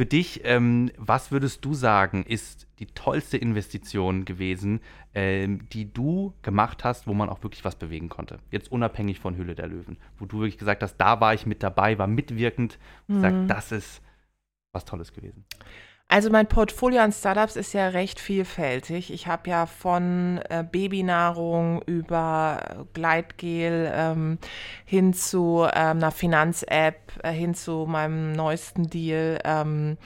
Für 0.00 0.06
dich, 0.06 0.40
ähm, 0.44 0.90
was 0.96 1.30
würdest 1.30 1.62
du 1.62 1.74
sagen, 1.74 2.22
ist 2.22 2.66
die 2.78 2.86
tollste 2.86 3.36
Investition 3.36 4.24
gewesen, 4.24 4.80
ähm, 5.14 5.68
die 5.74 5.92
du 5.92 6.32
gemacht 6.40 6.84
hast, 6.84 7.06
wo 7.06 7.12
man 7.12 7.28
auch 7.28 7.42
wirklich 7.42 7.66
was 7.66 7.76
bewegen 7.76 8.08
konnte? 8.08 8.38
Jetzt 8.50 8.72
unabhängig 8.72 9.20
von 9.20 9.36
Hülle 9.36 9.54
der 9.54 9.66
Löwen, 9.66 9.98
wo 10.18 10.24
du 10.24 10.38
wirklich 10.38 10.56
gesagt 10.56 10.82
hast, 10.82 10.96
da 10.96 11.20
war 11.20 11.34
ich 11.34 11.44
mit 11.44 11.62
dabei, 11.62 11.98
war 11.98 12.06
mitwirkend 12.06 12.78
und 13.08 13.16
mhm. 13.16 13.20
gesagt, 13.20 13.50
das 13.50 13.72
ist 13.72 14.02
was 14.72 14.86
Tolles 14.86 15.12
gewesen. 15.12 15.44
Also 16.12 16.28
mein 16.28 16.48
Portfolio 16.48 17.02
an 17.02 17.12
Startups 17.12 17.54
ist 17.54 17.72
ja 17.72 17.86
recht 17.86 18.18
vielfältig. 18.18 19.12
Ich 19.12 19.28
habe 19.28 19.48
ja 19.48 19.66
von 19.66 20.40
äh, 20.50 20.64
Babynahrung 20.68 21.82
über 21.82 22.84
Gleitgel 22.94 23.88
ähm, 23.94 24.38
hin 24.84 25.14
zu 25.14 25.68
ähm, 25.72 25.98
einer 25.98 26.10
Finanz-App, 26.10 26.98
äh, 27.22 27.30
hin 27.30 27.54
zu 27.54 27.86
meinem 27.88 28.32
neuesten 28.32 28.90
Deal 28.90 29.38
ähm, 29.44 29.98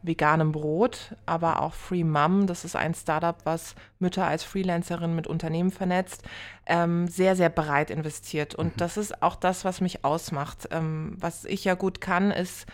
veganem 0.00 0.50
Brot, 0.50 1.14
aber 1.26 1.60
auch 1.60 1.74
Free 1.74 2.04
Mom. 2.04 2.46
Das 2.46 2.64
ist 2.64 2.74
ein 2.74 2.94
Startup, 2.94 3.36
was 3.44 3.74
Mütter 3.98 4.26
als 4.26 4.44
Freelancerin 4.44 5.14
mit 5.14 5.26
Unternehmen 5.26 5.70
vernetzt, 5.70 6.22
ähm, 6.64 7.06
sehr, 7.06 7.36
sehr 7.36 7.50
breit 7.50 7.90
investiert. 7.90 8.54
Und 8.54 8.68
mhm. 8.68 8.78
das 8.78 8.96
ist 8.96 9.22
auch 9.22 9.36
das, 9.36 9.66
was 9.66 9.82
mich 9.82 10.06
ausmacht. 10.06 10.68
Ähm, 10.70 11.18
was 11.18 11.44
ich 11.44 11.64
ja 11.64 11.74
gut 11.74 12.00
kann, 12.00 12.30
ist 12.30 12.64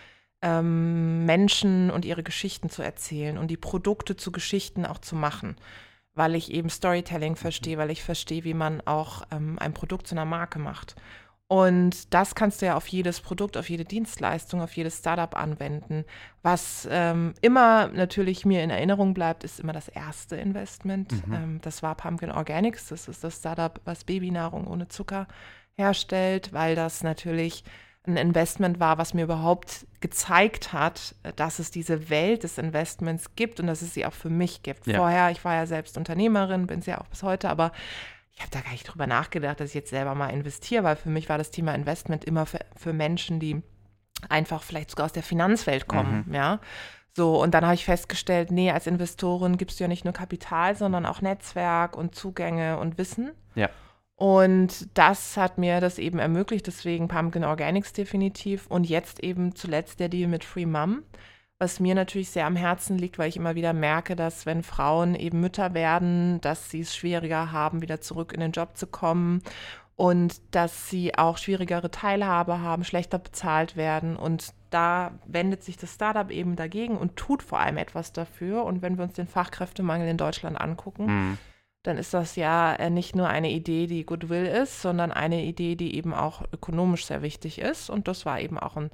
ähm, 0.42 1.24
Menschen 1.24 1.90
und 1.90 2.04
ihre 2.04 2.22
Geschichten 2.22 2.68
zu 2.68 2.82
erzählen 2.82 3.38
und 3.38 3.48
die 3.48 3.56
Produkte 3.56 4.16
zu 4.16 4.32
Geschichten 4.32 4.86
auch 4.86 4.98
zu 4.98 5.16
machen, 5.16 5.56
weil 6.14 6.34
ich 6.34 6.52
eben 6.52 6.70
Storytelling 6.70 7.36
verstehe, 7.36 7.78
weil 7.78 7.90
ich 7.90 8.02
verstehe, 8.02 8.44
wie 8.44 8.54
man 8.54 8.80
auch 8.82 9.22
ähm, 9.30 9.58
ein 9.58 9.74
Produkt 9.74 10.06
zu 10.06 10.14
einer 10.14 10.24
Marke 10.24 10.58
macht. 10.58 10.96
Und 11.48 12.12
das 12.12 12.34
kannst 12.34 12.60
du 12.60 12.66
ja 12.66 12.76
auf 12.76 12.88
jedes 12.88 13.20
Produkt, 13.20 13.56
auf 13.56 13.70
jede 13.70 13.84
Dienstleistung, 13.84 14.60
auf 14.60 14.76
jedes 14.76 14.98
Startup 14.98 15.36
anwenden. 15.36 16.04
Was 16.42 16.88
ähm, 16.90 17.34
immer 17.40 17.86
natürlich 17.88 18.44
mir 18.44 18.64
in 18.64 18.70
Erinnerung 18.70 19.14
bleibt, 19.14 19.44
ist 19.44 19.60
immer 19.60 19.72
das 19.72 19.86
erste 19.88 20.34
Investment. 20.36 21.12
Mhm. 21.26 21.32
Ähm, 21.32 21.60
das 21.62 21.84
war 21.84 21.94
Pumpkin 21.94 22.32
Organics. 22.32 22.88
Das 22.88 23.06
ist 23.06 23.22
das 23.22 23.36
Startup, 23.36 23.80
was 23.84 24.02
Babynahrung 24.02 24.66
ohne 24.66 24.88
Zucker 24.88 25.28
herstellt, 25.76 26.52
weil 26.52 26.74
das 26.74 27.04
natürlich 27.04 27.62
ein 28.06 28.16
Investment 28.16 28.80
war, 28.80 28.98
was 28.98 29.14
mir 29.14 29.24
überhaupt 29.24 29.86
gezeigt 30.00 30.72
hat, 30.72 31.14
dass 31.36 31.58
es 31.58 31.70
diese 31.70 32.08
Welt 32.10 32.42
des 32.42 32.58
Investments 32.58 33.34
gibt 33.34 33.60
und 33.60 33.66
dass 33.66 33.82
es 33.82 33.94
sie 33.94 34.06
auch 34.06 34.12
für 34.12 34.30
mich 34.30 34.62
gibt. 34.62 34.86
Ja. 34.86 34.98
Vorher, 34.98 35.30
ich 35.30 35.44
war 35.44 35.54
ja 35.54 35.66
selbst 35.66 35.96
Unternehmerin, 35.98 36.66
bin 36.66 36.80
es 36.80 36.86
ja 36.86 37.00
auch 37.00 37.06
bis 37.08 37.22
heute, 37.22 37.48
aber 37.48 37.72
ich 38.32 38.40
habe 38.40 38.50
da 38.50 38.60
gar 38.60 38.72
nicht 38.72 38.84
drüber 38.84 39.06
nachgedacht, 39.06 39.60
dass 39.60 39.70
ich 39.70 39.74
jetzt 39.74 39.90
selber 39.90 40.14
mal 40.14 40.28
investiere, 40.28 40.84
weil 40.84 40.96
für 40.96 41.08
mich 41.08 41.28
war 41.28 41.38
das 41.38 41.50
Thema 41.50 41.74
Investment 41.74 42.24
immer 42.24 42.46
für, 42.46 42.60
für 42.76 42.92
Menschen, 42.92 43.40
die 43.40 43.62
einfach 44.28 44.62
vielleicht 44.62 44.90
sogar 44.90 45.06
aus 45.06 45.12
der 45.12 45.22
Finanzwelt 45.22 45.88
kommen, 45.88 46.24
mhm. 46.26 46.34
ja. 46.34 46.60
So, 47.16 47.42
und 47.42 47.54
dann 47.54 47.64
habe 47.64 47.74
ich 47.74 47.86
festgestellt, 47.86 48.50
nee, 48.50 48.70
als 48.70 48.86
Investorin 48.86 49.56
gibst 49.56 49.80
du 49.80 49.84
ja 49.84 49.88
nicht 49.88 50.04
nur 50.04 50.12
Kapital, 50.12 50.76
sondern 50.76 51.06
auch 51.06 51.22
Netzwerk 51.22 51.96
und 51.96 52.14
Zugänge 52.14 52.78
und 52.78 52.98
Wissen. 52.98 53.30
Ja. 53.54 53.70
Und 54.16 54.88
das 54.96 55.36
hat 55.36 55.58
mir 55.58 55.80
das 55.80 55.98
eben 55.98 56.18
ermöglicht, 56.18 56.66
deswegen 56.66 57.06
Pumpkin 57.06 57.44
Organics 57.44 57.92
definitiv. 57.92 58.66
Und 58.66 58.88
jetzt 58.88 59.22
eben 59.22 59.54
zuletzt 59.54 60.00
der 60.00 60.08
Deal 60.08 60.28
mit 60.28 60.42
Free 60.42 60.64
Mom, 60.64 61.02
was 61.58 61.80
mir 61.80 61.94
natürlich 61.94 62.30
sehr 62.30 62.46
am 62.46 62.56
Herzen 62.56 62.98
liegt, 62.98 63.18
weil 63.18 63.28
ich 63.28 63.36
immer 63.36 63.54
wieder 63.54 63.74
merke, 63.74 64.16
dass 64.16 64.46
wenn 64.46 64.62
Frauen 64.62 65.14
eben 65.14 65.40
Mütter 65.40 65.74
werden, 65.74 66.40
dass 66.40 66.70
sie 66.70 66.80
es 66.80 66.96
schwieriger 66.96 67.52
haben, 67.52 67.82
wieder 67.82 68.00
zurück 68.00 68.32
in 68.32 68.40
den 68.40 68.52
Job 68.52 68.76
zu 68.78 68.86
kommen 68.86 69.42
und 69.96 70.40
dass 70.54 70.88
sie 70.88 71.16
auch 71.16 71.36
schwierigere 71.36 71.90
Teilhabe 71.90 72.60
haben, 72.60 72.84
schlechter 72.84 73.18
bezahlt 73.18 73.76
werden. 73.76 74.16
Und 74.16 74.54
da 74.70 75.12
wendet 75.26 75.62
sich 75.62 75.76
das 75.76 75.94
Startup 75.94 76.30
eben 76.30 76.56
dagegen 76.56 76.96
und 76.96 77.16
tut 77.16 77.42
vor 77.42 77.60
allem 77.60 77.76
etwas 77.76 78.14
dafür. 78.14 78.64
Und 78.64 78.80
wenn 78.80 78.96
wir 78.96 79.04
uns 79.04 79.14
den 79.14 79.26
Fachkräftemangel 79.26 80.08
in 80.08 80.16
Deutschland 80.16 80.58
angucken, 80.58 81.04
mhm 81.06 81.38
dann 81.86 81.98
ist 81.98 82.14
das 82.14 82.36
ja 82.36 82.74
äh, 82.74 82.90
nicht 82.90 83.14
nur 83.14 83.28
eine 83.28 83.50
Idee, 83.50 83.86
die 83.86 84.04
Goodwill 84.04 84.46
ist, 84.46 84.82
sondern 84.82 85.12
eine 85.12 85.44
Idee, 85.44 85.76
die 85.76 85.96
eben 85.96 86.14
auch 86.14 86.42
ökonomisch 86.52 87.06
sehr 87.06 87.22
wichtig 87.22 87.60
ist. 87.60 87.90
Und 87.90 88.08
das 88.08 88.26
war 88.26 88.40
eben 88.40 88.58
auch 88.58 88.76
ein 88.76 88.90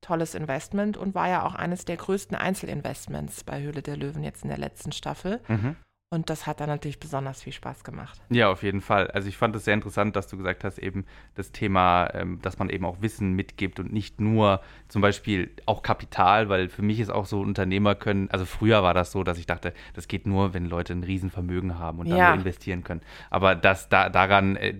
tolles 0.00 0.34
Investment 0.34 0.96
und 0.96 1.14
war 1.14 1.28
ja 1.28 1.46
auch 1.46 1.54
eines 1.54 1.84
der 1.84 1.96
größten 1.96 2.36
Einzelinvestments 2.36 3.44
bei 3.44 3.62
Höhle 3.62 3.82
der 3.82 3.96
Löwen 3.96 4.24
jetzt 4.24 4.42
in 4.42 4.48
der 4.48 4.58
letzten 4.58 4.92
Staffel. 4.92 5.40
Mhm. 5.48 5.76
Und 6.12 6.28
das 6.28 6.46
hat 6.46 6.60
dann 6.60 6.68
natürlich 6.68 7.00
besonders 7.00 7.42
viel 7.42 7.54
Spaß 7.54 7.84
gemacht. 7.84 8.20
Ja, 8.28 8.50
auf 8.50 8.62
jeden 8.62 8.82
Fall. 8.82 9.06
Also 9.12 9.28
ich 9.28 9.38
fand 9.38 9.56
es 9.56 9.64
sehr 9.64 9.72
interessant, 9.72 10.14
dass 10.14 10.28
du 10.28 10.36
gesagt 10.36 10.62
hast, 10.62 10.78
eben 10.78 11.06
das 11.36 11.52
Thema, 11.52 12.12
ähm, 12.12 12.38
dass 12.42 12.58
man 12.58 12.68
eben 12.68 12.84
auch 12.84 13.00
Wissen 13.00 13.32
mitgibt 13.32 13.80
und 13.80 13.94
nicht 13.94 14.20
nur 14.20 14.60
zum 14.88 15.00
Beispiel 15.00 15.50
auch 15.64 15.82
Kapital, 15.82 16.50
weil 16.50 16.68
für 16.68 16.82
mich 16.82 17.00
ist 17.00 17.08
auch 17.08 17.24
so 17.24 17.40
Unternehmer 17.40 17.94
können, 17.94 18.28
also 18.30 18.44
früher 18.44 18.82
war 18.82 18.92
das 18.92 19.10
so, 19.10 19.24
dass 19.24 19.38
ich 19.38 19.46
dachte, 19.46 19.72
das 19.94 20.06
geht 20.06 20.26
nur, 20.26 20.52
wenn 20.52 20.66
Leute 20.66 20.92
ein 20.92 21.02
Riesenvermögen 21.02 21.78
haben 21.78 22.00
und 22.00 22.10
dann 22.10 22.18
ja. 22.18 22.34
investieren 22.34 22.84
können. 22.84 23.00
Aber 23.30 23.54
das 23.54 23.88
da, 23.88 24.10
daran 24.10 24.56
äh, 24.56 24.74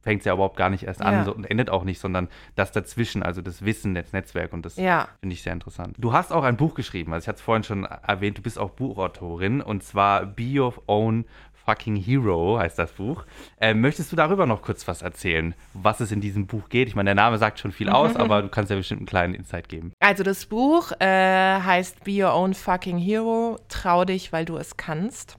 fängt 0.00 0.22
es 0.22 0.24
ja 0.24 0.32
überhaupt 0.32 0.56
gar 0.56 0.68
nicht 0.68 0.82
erst 0.82 1.00
an 1.00 1.14
ja. 1.14 1.24
so, 1.24 1.32
und 1.32 1.44
endet 1.44 1.70
auch 1.70 1.84
nicht, 1.84 2.00
sondern 2.00 2.26
das 2.56 2.72
dazwischen, 2.72 3.22
also 3.22 3.40
das 3.40 3.64
Wissen, 3.64 3.94
das 3.94 4.12
Netzwerk 4.12 4.52
und 4.52 4.66
das 4.66 4.78
ja. 4.78 5.06
finde 5.20 5.34
ich 5.34 5.42
sehr 5.42 5.52
interessant. 5.52 5.94
Du 5.96 6.12
hast 6.12 6.32
auch 6.32 6.42
ein 6.42 6.56
Buch 6.56 6.74
geschrieben, 6.74 7.12
also 7.12 7.22
ich 7.22 7.28
hatte 7.28 7.36
es 7.36 7.42
vorhin 7.42 7.62
schon 7.62 7.84
erwähnt, 7.84 8.38
du 8.38 8.42
bist 8.42 8.58
auch 8.58 8.70
Buchautorin 8.70 9.60
und 9.60 9.84
zwar 9.84 10.26
Bio 10.26 10.71
Own 10.86 11.24
Fucking 11.64 11.96
Hero 11.96 12.58
heißt 12.58 12.78
das 12.78 12.92
Buch. 12.92 13.24
Äh, 13.60 13.74
möchtest 13.74 14.10
du 14.10 14.16
darüber 14.16 14.46
noch 14.46 14.62
kurz 14.62 14.86
was 14.88 15.02
erzählen, 15.02 15.54
was 15.74 16.00
es 16.00 16.10
in 16.10 16.20
diesem 16.20 16.46
Buch 16.46 16.68
geht? 16.68 16.88
Ich 16.88 16.96
meine, 16.96 17.08
der 17.08 17.14
Name 17.14 17.38
sagt 17.38 17.60
schon 17.60 17.72
viel 17.72 17.88
aus, 17.88 18.16
aber 18.16 18.42
du 18.42 18.48
kannst 18.48 18.70
ja 18.70 18.76
bestimmt 18.76 19.00
einen 19.00 19.06
kleinen 19.06 19.34
Insight 19.34 19.68
geben. 19.68 19.92
Also 20.00 20.22
das 20.24 20.46
Buch 20.46 20.92
äh, 20.98 21.06
heißt 21.06 22.04
Be 22.04 22.24
Your 22.24 22.34
Own 22.34 22.54
Fucking 22.54 22.98
Hero. 22.98 23.58
Trau 23.68 24.04
dich, 24.04 24.32
weil 24.32 24.44
du 24.44 24.56
es 24.56 24.76
kannst. 24.76 25.38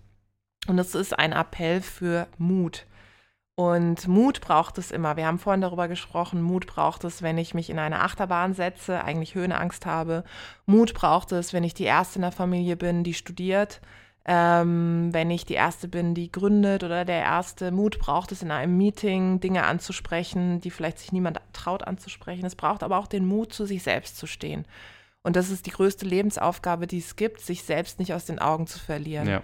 Und 0.68 0.80
es 0.80 0.96
ist 0.96 1.18
ein 1.18 1.34
Appell 1.34 1.82
für 1.82 2.28
Mut. 2.38 2.86
Und 3.56 4.08
Mut 4.08 4.42
braucht 4.42 4.78
es 4.80 4.90
immer. 4.90 5.16
Wir 5.16 5.28
haben 5.28 5.38
vorhin 5.38 5.62
darüber 5.62 5.88
gesprochen, 5.88 6.42
Mut 6.42 6.66
braucht 6.66 7.04
es, 7.04 7.22
wenn 7.22 7.38
ich 7.38 7.54
mich 7.54 7.70
in 7.70 7.78
eine 7.78 8.00
Achterbahn 8.00 8.56
setze, 8.56 9.04
eigentlich 9.04 9.36
Höhenangst 9.36 9.86
habe. 9.86 10.24
Mut 10.66 10.96
braucht 10.96 11.32
es, 11.34 11.54
wenn 11.54 11.64
ich 11.64 11.76
die 11.76 11.84
Erste 11.84 12.18
in 12.18 12.24
der 12.24 12.32
Familie 12.32 12.78
bin, 12.78 13.04
die 13.04 13.14
studiert 13.14 13.82
ähm, 14.26 15.10
wenn 15.12 15.30
ich 15.32 15.46
die 15.46 15.56
Erste 15.56 15.88
bin, 15.88 16.16
die 16.16 16.32
gründet 16.32 16.84
oder 16.84 17.04
der 17.04 17.22
Erste 17.22 17.72
Mut 17.72 18.00
braucht 18.00 18.32
es 18.32 18.42
in 18.42 18.52
einem 18.52 18.78
Meeting, 18.78 19.42
Dinge 19.42 19.66
anzusprechen, 19.66 20.62
die 20.62 20.72
vielleicht 20.72 21.00
sich 21.00 21.12
niemand 21.12 21.42
traut 21.52 21.86
anzusprechen. 21.86 22.46
Es 22.46 22.56
braucht 22.56 22.84
aber 22.84 22.98
auch 22.98 23.08
den 23.08 23.26
Mut, 23.26 23.52
zu 23.52 23.66
sich 23.66 23.84
selbst 23.84 24.18
zu 24.18 24.26
stehen. 24.26 24.66
Und 25.24 25.36
das 25.36 25.50
ist 25.50 25.66
die 25.66 25.72
größte 25.72 26.06
Lebensaufgabe, 26.06 26.88
die 26.88 27.00
es 27.00 27.16
gibt, 27.16 27.42
sich 27.42 27.64
selbst 27.64 28.00
nicht 28.00 28.14
aus 28.14 28.26
den 28.26 28.40
Augen 28.40 28.68
zu 28.68 28.80
verlieren. 28.80 29.28
Ja. 29.28 29.42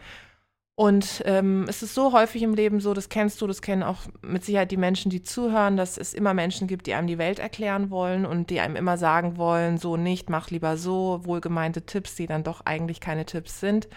Und 0.75 1.23
ähm, 1.25 1.65
es 1.67 1.83
ist 1.83 1.93
so 1.93 2.13
häufig 2.13 2.41
im 2.41 2.53
Leben 2.53 2.79
so, 2.79 2.93
das 2.93 3.09
kennst 3.09 3.41
du, 3.41 3.47
das 3.47 3.61
kennen 3.61 3.83
auch 3.83 3.99
mit 4.21 4.45
Sicherheit 4.45 4.71
die 4.71 4.77
Menschen, 4.77 5.09
die 5.09 5.21
zuhören, 5.21 5.75
dass 5.75 5.97
es 5.97 6.13
immer 6.13 6.33
Menschen 6.33 6.67
gibt, 6.67 6.87
die 6.87 6.93
einem 6.93 7.07
die 7.07 7.17
Welt 7.17 7.39
erklären 7.39 7.89
wollen 7.89 8.25
und 8.25 8.49
die 8.49 8.61
einem 8.61 8.77
immer 8.77 8.97
sagen 8.97 9.35
wollen, 9.35 9.77
so 9.77 9.97
nicht, 9.97 10.29
mach 10.29 10.51
lieber 10.51 10.77
so, 10.77 11.19
wohlgemeinte 11.25 11.85
Tipps, 11.85 12.15
die 12.15 12.27
dann 12.27 12.43
doch 12.45 12.61
eigentlich 12.65 13.01
keine 13.01 13.25
Tipps 13.25 13.59
sind. 13.59 13.89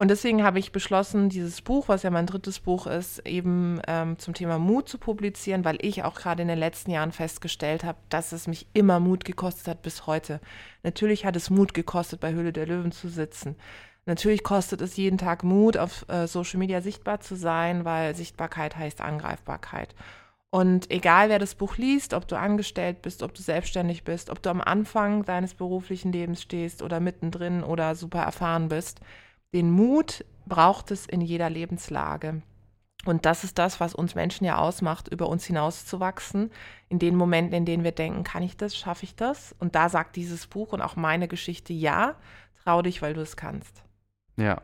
Und 0.00 0.08
deswegen 0.08 0.44
habe 0.44 0.60
ich 0.60 0.70
beschlossen, 0.70 1.28
dieses 1.28 1.60
Buch, 1.60 1.88
was 1.88 2.04
ja 2.04 2.10
mein 2.10 2.26
drittes 2.26 2.60
Buch 2.60 2.86
ist, 2.86 3.26
eben 3.26 3.80
ähm, 3.88 4.16
zum 4.16 4.32
Thema 4.32 4.56
Mut 4.58 4.88
zu 4.88 4.96
publizieren, 4.96 5.64
weil 5.64 5.76
ich 5.80 6.04
auch 6.04 6.14
gerade 6.14 6.42
in 6.42 6.46
den 6.48 6.58
letzten 6.58 6.92
Jahren 6.92 7.10
festgestellt 7.10 7.82
habe, 7.82 7.98
dass 8.08 8.30
es 8.30 8.46
mich 8.46 8.68
immer 8.74 9.00
Mut 9.00 9.24
gekostet 9.24 9.66
hat 9.66 9.82
bis 9.82 10.06
heute. 10.06 10.40
Natürlich 10.84 11.26
hat 11.26 11.34
es 11.34 11.50
Mut 11.50 11.74
gekostet, 11.74 12.20
bei 12.20 12.32
Höhle 12.32 12.52
der 12.52 12.66
Löwen 12.66 12.92
zu 12.92 13.08
sitzen. 13.08 13.56
Natürlich 14.06 14.44
kostet 14.44 14.80
es 14.82 14.96
jeden 14.96 15.18
Tag 15.18 15.42
Mut, 15.42 15.76
auf 15.76 16.08
äh, 16.08 16.28
Social 16.28 16.60
Media 16.60 16.80
sichtbar 16.80 17.18
zu 17.18 17.34
sein, 17.34 17.84
weil 17.84 18.14
Sichtbarkeit 18.14 18.76
heißt 18.76 19.00
Angreifbarkeit. 19.00 19.96
Und 20.50 20.90
egal 20.92 21.28
wer 21.28 21.40
das 21.40 21.56
Buch 21.56 21.76
liest, 21.76 22.14
ob 22.14 22.26
du 22.28 22.38
angestellt 22.38 23.02
bist, 23.02 23.22
ob 23.24 23.34
du 23.34 23.42
selbstständig 23.42 24.04
bist, 24.04 24.30
ob 24.30 24.42
du 24.42 24.48
am 24.48 24.60
Anfang 24.60 25.24
deines 25.24 25.54
beruflichen 25.54 26.12
Lebens 26.12 26.40
stehst 26.40 26.82
oder 26.82 27.00
mittendrin 27.00 27.64
oder 27.64 27.96
super 27.96 28.22
erfahren 28.22 28.68
bist, 28.68 29.00
den 29.54 29.70
Mut 29.70 30.24
braucht 30.46 30.90
es 30.90 31.06
in 31.06 31.20
jeder 31.20 31.50
Lebenslage. 31.50 32.42
Und 33.04 33.26
das 33.26 33.44
ist 33.44 33.58
das, 33.58 33.80
was 33.80 33.94
uns 33.94 34.14
Menschen 34.14 34.44
ja 34.44 34.58
ausmacht, 34.58 35.08
über 35.08 35.28
uns 35.28 35.44
hinauszuwachsen. 35.44 36.50
In 36.88 36.98
den 36.98 37.16
Momenten, 37.16 37.54
in 37.54 37.64
denen 37.64 37.84
wir 37.84 37.92
denken, 37.92 38.24
kann 38.24 38.42
ich 38.42 38.56
das, 38.56 38.76
schaffe 38.76 39.04
ich 39.04 39.14
das? 39.14 39.54
Und 39.58 39.74
da 39.74 39.88
sagt 39.88 40.16
dieses 40.16 40.46
Buch 40.46 40.72
und 40.72 40.82
auch 40.82 40.96
meine 40.96 41.28
Geschichte, 41.28 41.72
ja, 41.72 42.16
trau 42.64 42.82
dich, 42.82 43.00
weil 43.00 43.14
du 43.14 43.20
es 43.20 43.36
kannst. 43.36 43.82
Ja, 44.36 44.60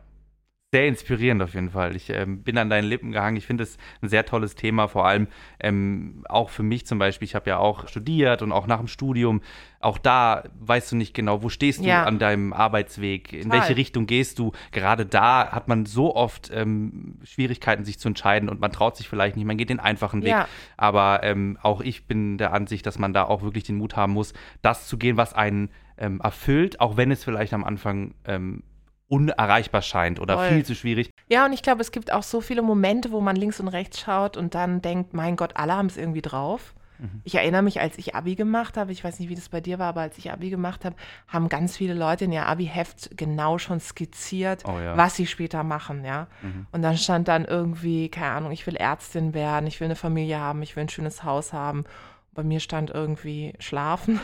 sehr 0.75 0.87
inspirierend 0.89 1.41
auf 1.41 1.53
jeden 1.53 1.69
Fall. 1.69 1.95
Ich 1.95 2.09
ähm, 2.09 2.43
bin 2.43 2.57
an 2.57 2.69
deinen 2.69 2.83
Lippen 2.83 3.13
gehangen. 3.13 3.37
Ich 3.37 3.45
finde 3.45 3.63
es 3.63 3.77
ein 4.01 4.09
sehr 4.09 4.25
tolles 4.25 4.55
Thema, 4.55 4.89
vor 4.89 5.07
allem 5.07 5.29
ähm, 5.61 6.25
auch 6.27 6.49
für 6.49 6.63
mich 6.63 6.85
zum 6.85 6.99
Beispiel. 6.99 7.25
Ich 7.25 7.33
habe 7.33 7.49
ja 7.49 7.59
auch 7.59 7.87
studiert 7.87 8.41
und 8.41 8.51
auch 8.51 8.67
nach 8.67 8.79
dem 8.79 8.89
Studium. 8.89 9.39
Auch 9.79 9.97
da 9.97 10.43
weißt 10.59 10.91
du 10.91 10.97
nicht 10.97 11.13
genau, 11.13 11.43
wo 11.43 11.47
stehst 11.47 11.79
du 11.79 11.85
ja. 11.85 12.03
an 12.03 12.19
deinem 12.19 12.51
Arbeitsweg, 12.51 13.31
in 13.31 13.43
Total. 13.43 13.61
welche 13.61 13.77
Richtung 13.77 14.05
gehst 14.05 14.37
du. 14.37 14.51
Gerade 14.73 15.05
da 15.05 15.49
hat 15.53 15.69
man 15.69 15.85
so 15.85 16.13
oft 16.13 16.51
ähm, 16.53 17.19
Schwierigkeiten, 17.23 17.85
sich 17.85 17.97
zu 17.97 18.09
entscheiden 18.09 18.49
und 18.49 18.59
man 18.59 18.73
traut 18.73 18.97
sich 18.97 19.07
vielleicht 19.07 19.37
nicht. 19.37 19.45
Man 19.45 19.55
geht 19.55 19.69
den 19.69 19.79
einfachen 19.79 20.23
Weg. 20.23 20.31
Ja. 20.31 20.49
Aber 20.75 21.21
ähm, 21.23 21.57
auch 21.61 21.79
ich 21.79 22.05
bin 22.05 22.37
der 22.37 22.51
Ansicht, 22.51 22.85
dass 22.85 22.99
man 22.99 23.13
da 23.13 23.23
auch 23.23 23.43
wirklich 23.43 23.63
den 23.63 23.77
Mut 23.77 23.95
haben 23.95 24.11
muss, 24.11 24.33
das 24.61 24.89
zu 24.89 24.97
gehen, 24.97 25.15
was 25.15 25.33
einen 25.33 25.69
ähm, 25.97 26.19
erfüllt, 26.19 26.81
auch 26.81 26.97
wenn 26.97 27.11
es 27.11 27.23
vielleicht 27.23 27.53
am 27.53 27.63
Anfang 27.63 28.13
ähm, 28.25 28.61
unerreichbar 29.07 29.81
scheint 29.81 30.19
oder 30.19 30.37
Voll. 30.37 30.49
viel 30.49 30.65
zu 30.65 30.75
schwierig. 30.75 31.11
Ja, 31.29 31.45
und 31.45 31.53
ich 31.53 31.61
glaube, 31.61 31.81
es 31.81 31.91
gibt 31.91 32.11
auch 32.11 32.23
so 32.23 32.41
viele 32.41 32.61
Momente, 32.61 33.11
wo 33.11 33.21
man 33.21 33.35
links 33.35 33.59
und 33.59 33.67
rechts 33.67 33.99
schaut 33.99 34.37
und 34.37 34.55
dann 34.55 34.81
denkt, 34.81 35.13
mein 35.13 35.35
Gott, 35.35 35.51
alle 35.55 35.73
haben 35.73 35.87
es 35.87 35.97
irgendwie 35.97 36.21
drauf. 36.21 36.73
Mhm. 36.97 37.21
Ich 37.23 37.35
erinnere 37.35 37.61
mich, 37.61 37.81
als 37.81 37.97
ich 37.97 38.15
Abi 38.15 38.35
gemacht 38.35 38.77
habe, 38.77 38.91
ich 38.91 39.03
weiß 39.03 39.19
nicht, 39.19 39.29
wie 39.29 39.35
das 39.35 39.49
bei 39.49 39.61
dir 39.61 39.79
war, 39.79 39.87
aber 39.87 40.01
als 40.01 40.17
ich 40.17 40.31
Abi 40.31 40.49
gemacht 40.49 40.85
habe, 40.85 40.95
haben 41.27 41.49
ganz 41.49 41.77
viele 41.77 41.93
Leute 41.93 42.25
in 42.25 42.31
ihr 42.31 42.45
Abi-Heft 42.45 43.17
genau 43.17 43.57
schon 43.57 43.79
skizziert, 43.79 44.63
oh, 44.65 44.79
ja. 44.79 44.97
was 44.97 45.15
sie 45.15 45.27
später 45.27 45.63
machen, 45.63 46.05
ja. 46.05 46.27
Mhm. 46.41 46.67
Und 46.71 46.81
dann 46.81 46.97
stand 46.97 47.27
dann 47.27 47.45
irgendwie, 47.45 48.09
keine 48.09 48.31
Ahnung, 48.31 48.51
ich 48.51 48.65
will 48.65 48.75
Ärztin 48.75 49.33
werden, 49.33 49.67
ich 49.67 49.79
will 49.79 49.85
eine 49.85 49.95
Familie 49.95 50.39
haben, 50.39 50.61
ich 50.61 50.75
will 50.75 50.83
ein 50.83 50.89
schönes 50.89 51.23
Haus 51.23 51.53
haben. 51.53 51.85
Bei 52.33 52.43
mir 52.43 52.59
stand 52.59 52.89
irgendwie 52.89 53.53
schlafen. 53.59 54.19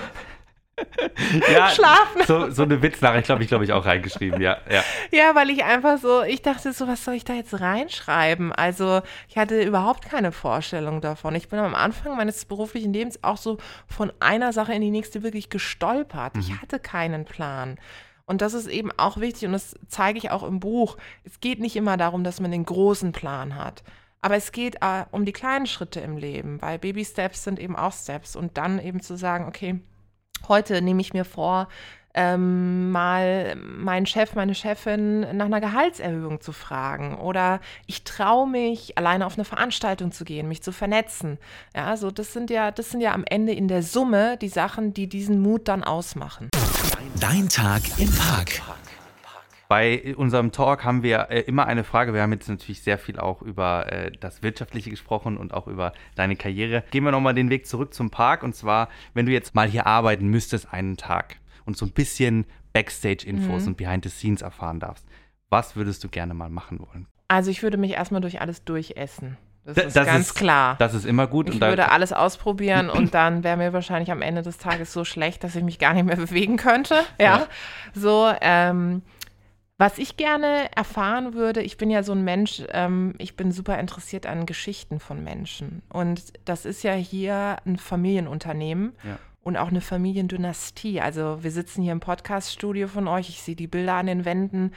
Ja, 1.51 1.69
Schlafen. 1.69 2.23
So, 2.25 2.49
so 2.49 2.63
eine 2.63 2.81
Witznachricht 2.81 3.25
glaube 3.25 3.43
ich, 3.43 3.49
glaube 3.49 3.63
ich, 3.63 3.73
auch 3.73 3.85
reingeschrieben, 3.85 4.41
ja, 4.41 4.57
ja. 4.69 4.83
Ja, 5.11 5.35
weil 5.35 5.49
ich 5.49 5.63
einfach 5.63 5.97
so, 5.97 6.23
ich 6.23 6.41
dachte 6.41 6.73
so, 6.73 6.87
was 6.87 7.03
soll 7.03 7.15
ich 7.15 7.23
da 7.23 7.33
jetzt 7.33 7.59
reinschreiben? 7.59 8.51
Also 8.51 9.01
ich 9.27 9.37
hatte 9.37 9.61
überhaupt 9.61 10.05
keine 10.05 10.31
Vorstellung 10.31 11.01
davon. 11.01 11.35
Ich 11.35 11.49
bin 11.49 11.59
am 11.59 11.75
Anfang 11.75 12.17
meines 12.17 12.45
beruflichen 12.45 12.93
Lebens 12.93 13.23
auch 13.23 13.37
so 13.37 13.57
von 13.87 14.11
einer 14.19 14.53
Sache 14.53 14.73
in 14.73 14.81
die 14.81 14.91
nächste 14.91 15.23
wirklich 15.23 15.49
gestolpert. 15.49 16.35
Mhm. 16.35 16.41
Ich 16.41 16.61
hatte 16.61 16.79
keinen 16.79 17.25
Plan. 17.25 17.77
Und 18.25 18.41
das 18.41 18.53
ist 18.53 18.67
eben 18.67 18.91
auch 18.97 19.17
wichtig 19.17 19.45
und 19.45 19.51
das 19.51 19.75
zeige 19.87 20.17
ich 20.17 20.31
auch 20.31 20.43
im 20.43 20.59
Buch. 20.59 20.97
Es 21.25 21.39
geht 21.39 21.59
nicht 21.59 21.75
immer 21.75 21.97
darum, 21.97 22.23
dass 22.23 22.39
man 22.39 22.51
den 22.51 22.65
großen 22.65 23.11
Plan 23.11 23.55
hat. 23.55 23.83
Aber 24.21 24.35
es 24.35 24.51
geht 24.51 24.77
äh, 24.81 25.05
um 25.11 25.25
die 25.25 25.33
kleinen 25.33 25.65
Schritte 25.65 25.99
im 25.99 26.15
Leben, 26.15 26.61
weil 26.61 26.77
Baby 26.77 27.03
Steps 27.03 27.43
sind 27.43 27.59
eben 27.59 27.75
auch 27.75 27.91
Steps. 27.91 28.35
Und 28.35 28.57
dann 28.57 28.79
eben 28.79 29.01
zu 29.01 29.17
sagen, 29.17 29.47
okay, 29.47 29.81
heute 30.47 30.81
nehme 30.81 31.01
ich 31.01 31.13
mir 31.13 31.25
vor, 31.25 31.67
ähm, 32.13 32.91
mal 32.91 33.55
meinen 33.55 34.05
Chef, 34.05 34.35
meine 34.35 34.55
Chefin 34.55 35.21
nach 35.37 35.45
einer 35.45 35.61
Gehaltserhöhung 35.61 36.41
zu 36.41 36.51
fragen. 36.51 37.15
Oder 37.15 37.61
ich 37.87 38.03
traue 38.03 38.47
mich, 38.47 38.97
alleine 38.97 39.25
auf 39.25 39.35
eine 39.35 39.45
Veranstaltung 39.45 40.11
zu 40.11 40.25
gehen, 40.25 40.47
mich 40.47 40.61
zu 40.61 40.71
vernetzen. 40.71 41.37
Ja, 41.75 41.95
so 41.95 42.11
das 42.11 42.33
sind 42.33 42.49
ja, 42.49 42.71
das 42.71 42.89
sind 42.89 43.01
ja 43.01 43.13
am 43.13 43.23
Ende 43.25 43.53
in 43.53 43.67
der 43.67 43.83
Summe 43.83 44.37
die 44.37 44.49
Sachen, 44.49 44.93
die 44.93 45.07
diesen 45.07 45.41
Mut 45.41 45.67
dann 45.67 45.83
ausmachen. 45.83 46.49
Dein 47.19 47.47
Tag 47.49 47.81
im 47.97 48.11
Park. 48.11 48.61
Bei 49.71 50.15
unserem 50.17 50.51
Talk 50.51 50.83
haben 50.83 51.01
wir 51.01 51.27
äh, 51.29 51.39
immer 51.43 51.65
eine 51.65 51.85
Frage. 51.85 52.13
Wir 52.13 52.21
haben 52.21 52.33
jetzt 52.33 52.49
natürlich 52.49 52.81
sehr 52.83 52.97
viel 52.97 53.17
auch 53.17 53.41
über 53.41 53.89
äh, 53.89 54.11
das 54.19 54.43
Wirtschaftliche 54.43 54.89
gesprochen 54.89 55.37
und 55.37 55.53
auch 55.53 55.65
über 55.67 55.93
deine 56.15 56.35
Karriere. 56.35 56.83
Gehen 56.91 57.05
wir 57.05 57.11
nochmal 57.13 57.33
den 57.33 57.49
Weg 57.49 57.65
zurück 57.65 57.93
zum 57.93 58.09
Park. 58.09 58.43
Und 58.43 58.53
zwar, 58.53 58.89
wenn 59.13 59.25
du 59.25 59.31
jetzt 59.31 59.55
mal 59.55 59.69
hier 59.69 59.87
arbeiten 59.87 60.27
müsstest 60.27 60.73
einen 60.73 60.97
Tag 60.97 61.37
und 61.65 61.77
so 61.77 61.85
ein 61.85 61.91
bisschen 61.93 62.45
Backstage-Infos 62.73 63.61
Mhm. 63.61 63.67
und 63.69 63.77
Behind 63.77 64.03
the 64.03 64.09
Scenes 64.09 64.41
erfahren 64.41 64.81
darfst, 64.81 65.05
was 65.49 65.77
würdest 65.77 66.03
du 66.03 66.09
gerne 66.09 66.33
mal 66.33 66.49
machen 66.49 66.79
wollen? 66.81 67.07
Also 67.29 67.49
ich 67.49 67.63
würde 67.63 67.77
mich 67.77 67.91
erstmal 67.93 68.19
durch 68.19 68.41
alles 68.41 68.65
durchessen. 68.65 69.37
Das 69.63 69.75
D- 69.75 69.83
ist 69.83 69.95
das 69.95 70.05
ganz 70.05 70.27
ist- 70.27 70.33
klar. 70.35 70.75
Das 70.79 70.93
ist 70.93 71.05
immer 71.05 71.27
gut. 71.27 71.47
Ich 71.47 71.61
würde 71.61 71.91
alles 71.91 72.11
ausprobieren 72.11 72.89
und 72.89 73.13
dann 73.13 73.45
wäre 73.45 73.55
mir 73.55 73.71
wahrscheinlich 73.71 74.11
am 74.11 74.21
Ende 74.21 74.41
des 74.41 74.57
Tages 74.57 74.91
so 74.91 75.05
schlecht, 75.05 75.45
dass 75.45 75.55
ich 75.55 75.63
mich 75.63 75.79
gar 75.79 75.93
nicht 75.93 76.03
mehr 76.05 76.15
bewegen 76.17 76.57
könnte. 76.57 76.95
Ja. 77.17 77.37
Ja. 77.37 77.47
So, 77.93 78.33
ähm, 78.41 79.01
was 79.81 79.97
ich 79.97 80.15
gerne 80.15 80.69
erfahren 80.75 81.33
würde, 81.33 81.63
ich 81.63 81.75
bin 81.75 81.89
ja 81.89 82.03
so 82.03 82.11
ein 82.11 82.23
Mensch, 82.23 82.61
ähm, 82.69 83.15
ich 83.17 83.35
bin 83.35 83.51
super 83.51 83.79
interessiert 83.79 84.27
an 84.27 84.45
Geschichten 84.45 84.99
von 84.99 85.23
Menschen. 85.23 85.81
Und 85.91 86.33
das 86.45 86.65
ist 86.65 86.83
ja 86.83 86.93
hier 86.93 87.57
ein 87.65 87.77
Familienunternehmen. 87.77 88.93
Ja. 89.03 89.17
Und 89.41 89.57
auch 89.57 89.69
eine 89.69 89.81
Familiendynastie. 89.81 91.01
Also 91.01 91.43
wir 91.43 91.49
sitzen 91.49 91.81
hier 91.81 91.93
im 91.93 91.99
Podcast-Studio 91.99 92.87
von 92.87 93.07
euch. 93.07 93.29
Ich 93.29 93.41
sehe 93.41 93.55
die 93.55 93.65
Bilder 93.65 93.95
an 93.95 94.05
den 94.05 94.23
Wänden 94.23 94.71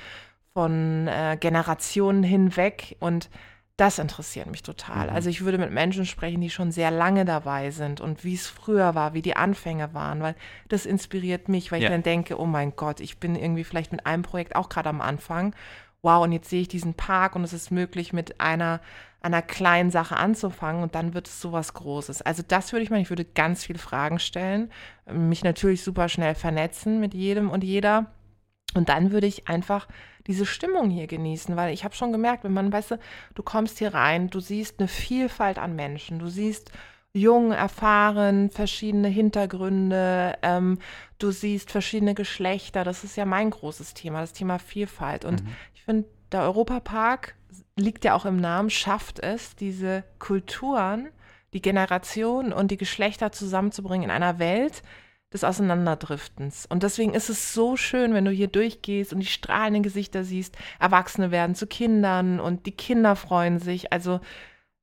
von 0.54 1.06
äh, 1.06 1.36
Generationen 1.38 2.22
hinweg 2.22 2.96
und 2.98 3.28
das 3.76 3.98
interessiert 3.98 4.48
mich 4.48 4.62
total. 4.62 5.08
Mhm. 5.08 5.14
Also 5.16 5.30
ich 5.30 5.44
würde 5.44 5.58
mit 5.58 5.72
Menschen 5.72 6.06
sprechen, 6.06 6.40
die 6.40 6.50
schon 6.50 6.70
sehr 6.70 6.90
lange 6.92 7.24
dabei 7.24 7.70
sind 7.72 8.00
und 8.00 8.22
wie 8.22 8.34
es 8.34 8.46
früher 8.46 8.94
war, 8.94 9.14
wie 9.14 9.22
die 9.22 9.36
Anfänge 9.36 9.92
waren, 9.94 10.22
weil 10.22 10.36
das 10.68 10.86
inspiriert 10.86 11.48
mich, 11.48 11.72
weil 11.72 11.80
Ja. 11.82 11.88
ich 11.88 11.92
dann 11.92 12.02
denke, 12.04 12.38
oh 12.40 12.46
mein 12.46 12.76
Gott, 12.76 13.00
ich 13.00 13.18
bin 13.18 13.34
irgendwie 13.34 13.64
vielleicht 13.64 13.90
mit 13.90 14.06
einem 14.06 14.22
Projekt 14.22 14.54
auch 14.54 14.68
gerade 14.68 14.88
am 14.88 15.00
Anfang. 15.00 15.54
Wow, 16.02 16.22
und 16.22 16.32
jetzt 16.32 16.50
sehe 16.50 16.60
ich 16.60 16.68
diesen 16.68 16.94
Park 16.94 17.34
und 17.34 17.42
es 17.44 17.52
ist 17.52 17.70
möglich, 17.70 18.12
mit 18.12 18.40
einer, 18.40 18.80
einer 19.22 19.42
kleinen 19.42 19.90
Sache 19.90 20.18
anzufangen 20.18 20.82
und 20.82 20.94
dann 20.94 21.14
wird 21.14 21.26
es 21.26 21.40
sowas 21.40 21.72
Großes. 21.74 22.22
Also 22.22 22.44
das 22.46 22.72
würde 22.72 22.84
ich 22.84 22.90
machen. 22.90 23.02
Ich 23.02 23.10
würde 23.10 23.24
ganz 23.24 23.64
viele 23.64 23.78
Fragen 23.78 24.18
stellen, 24.20 24.70
mich 25.10 25.42
natürlich 25.42 25.82
super 25.82 26.08
schnell 26.08 26.34
vernetzen 26.34 27.00
mit 27.00 27.14
jedem 27.14 27.50
und 27.50 27.64
jeder. 27.64 28.12
Und 28.74 28.88
dann 28.88 29.12
würde 29.12 29.26
ich 29.26 29.48
einfach 29.48 29.88
diese 30.26 30.46
Stimmung 30.46 30.90
hier 30.90 31.06
genießen, 31.06 31.56
weil 31.56 31.72
ich 31.72 31.84
habe 31.84 31.94
schon 31.94 32.12
gemerkt, 32.12 32.44
wenn 32.44 32.52
man, 32.52 32.72
weißt 32.72 32.92
du, 32.92 32.98
du 33.34 33.42
kommst 33.42 33.78
hier 33.78 33.94
rein, 33.94 34.30
du 34.30 34.40
siehst 34.40 34.78
eine 34.78 34.88
Vielfalt 34.88 35.58
an 35.58 35.76
Menschen, 35.76 36.18
du 36.18 36.28
siehst 36.28 36.72
jung, 37.12 37.52
erfahren, 37.52 38.50
verschiedene 38.50 39.08
Hintergründe, 39.08 40.36
ähm, 40.42 40.78
du 41.18 41.30
siehst 41.30 41.70
verschiedene 41.70 42.14
Geschlechter, 42.14 42.82
das 42.84 43.04
ist 43.04 43.16
ja 43.16 43.24
mein 43.24 43.50
großes 43.50 43.94
Thema, 43.94 44.20
das 44.20 44.32
Thema 44.32 44.58
Vielfalt. 44.58 45.24
Und 45.24 45.42
ich 45.74 45.82
finde, 45.84 46.08
der 46.32 46.42
Europapark 46.42 47.36
liegt 47.76 48.04
ja 48.04 48.14
auch 48.14 48.24
im 48.24 48.36
Namen, 48.36 48.70
schafft 48.70 49.20
es, 49.20 49.54
diese 49.54 50.02
Kulturen, 50.18 51.08
die 51.52 51.62
Generationen 51.62 52.52
und 52.52 52.72
die 52.72 52.76
Geschlechter 52.76 53.30
zusammenzubringen 53.30 54.04
in 54.04 54.10
einer 54.10 54.40
Welt, 54.40 54.82
des 55.34 55.44
Auseinanderdriftens. 55.44 56.64
Und 56.64 56.82
deswegen 56.82 57.12
ist 57.12 57.28
es 57.28 57.52
so 57.52 57.76
schön, 57.76 58.14
wenn 58.14 58.24
du 58.24 58.30
hier 58.30 58.48
durchgehst 58.48 59.12
und 59.12 59.20
die 59.20 59.26
strahlenden 59.26 59.82
Gesichter 59.82 60.24
siehst. 60.24 60.56
Erwachsene 60.78 61.30
werden 61.30 61.54
zu 61.54 61.66
Kindern 61.66 62.40
und 62.40 62.64
die 62.66 62.72
Kinder 62.72 63.16
freuen 63.16 63.58
sich. 63.58 63.92
Also 63.92 64.20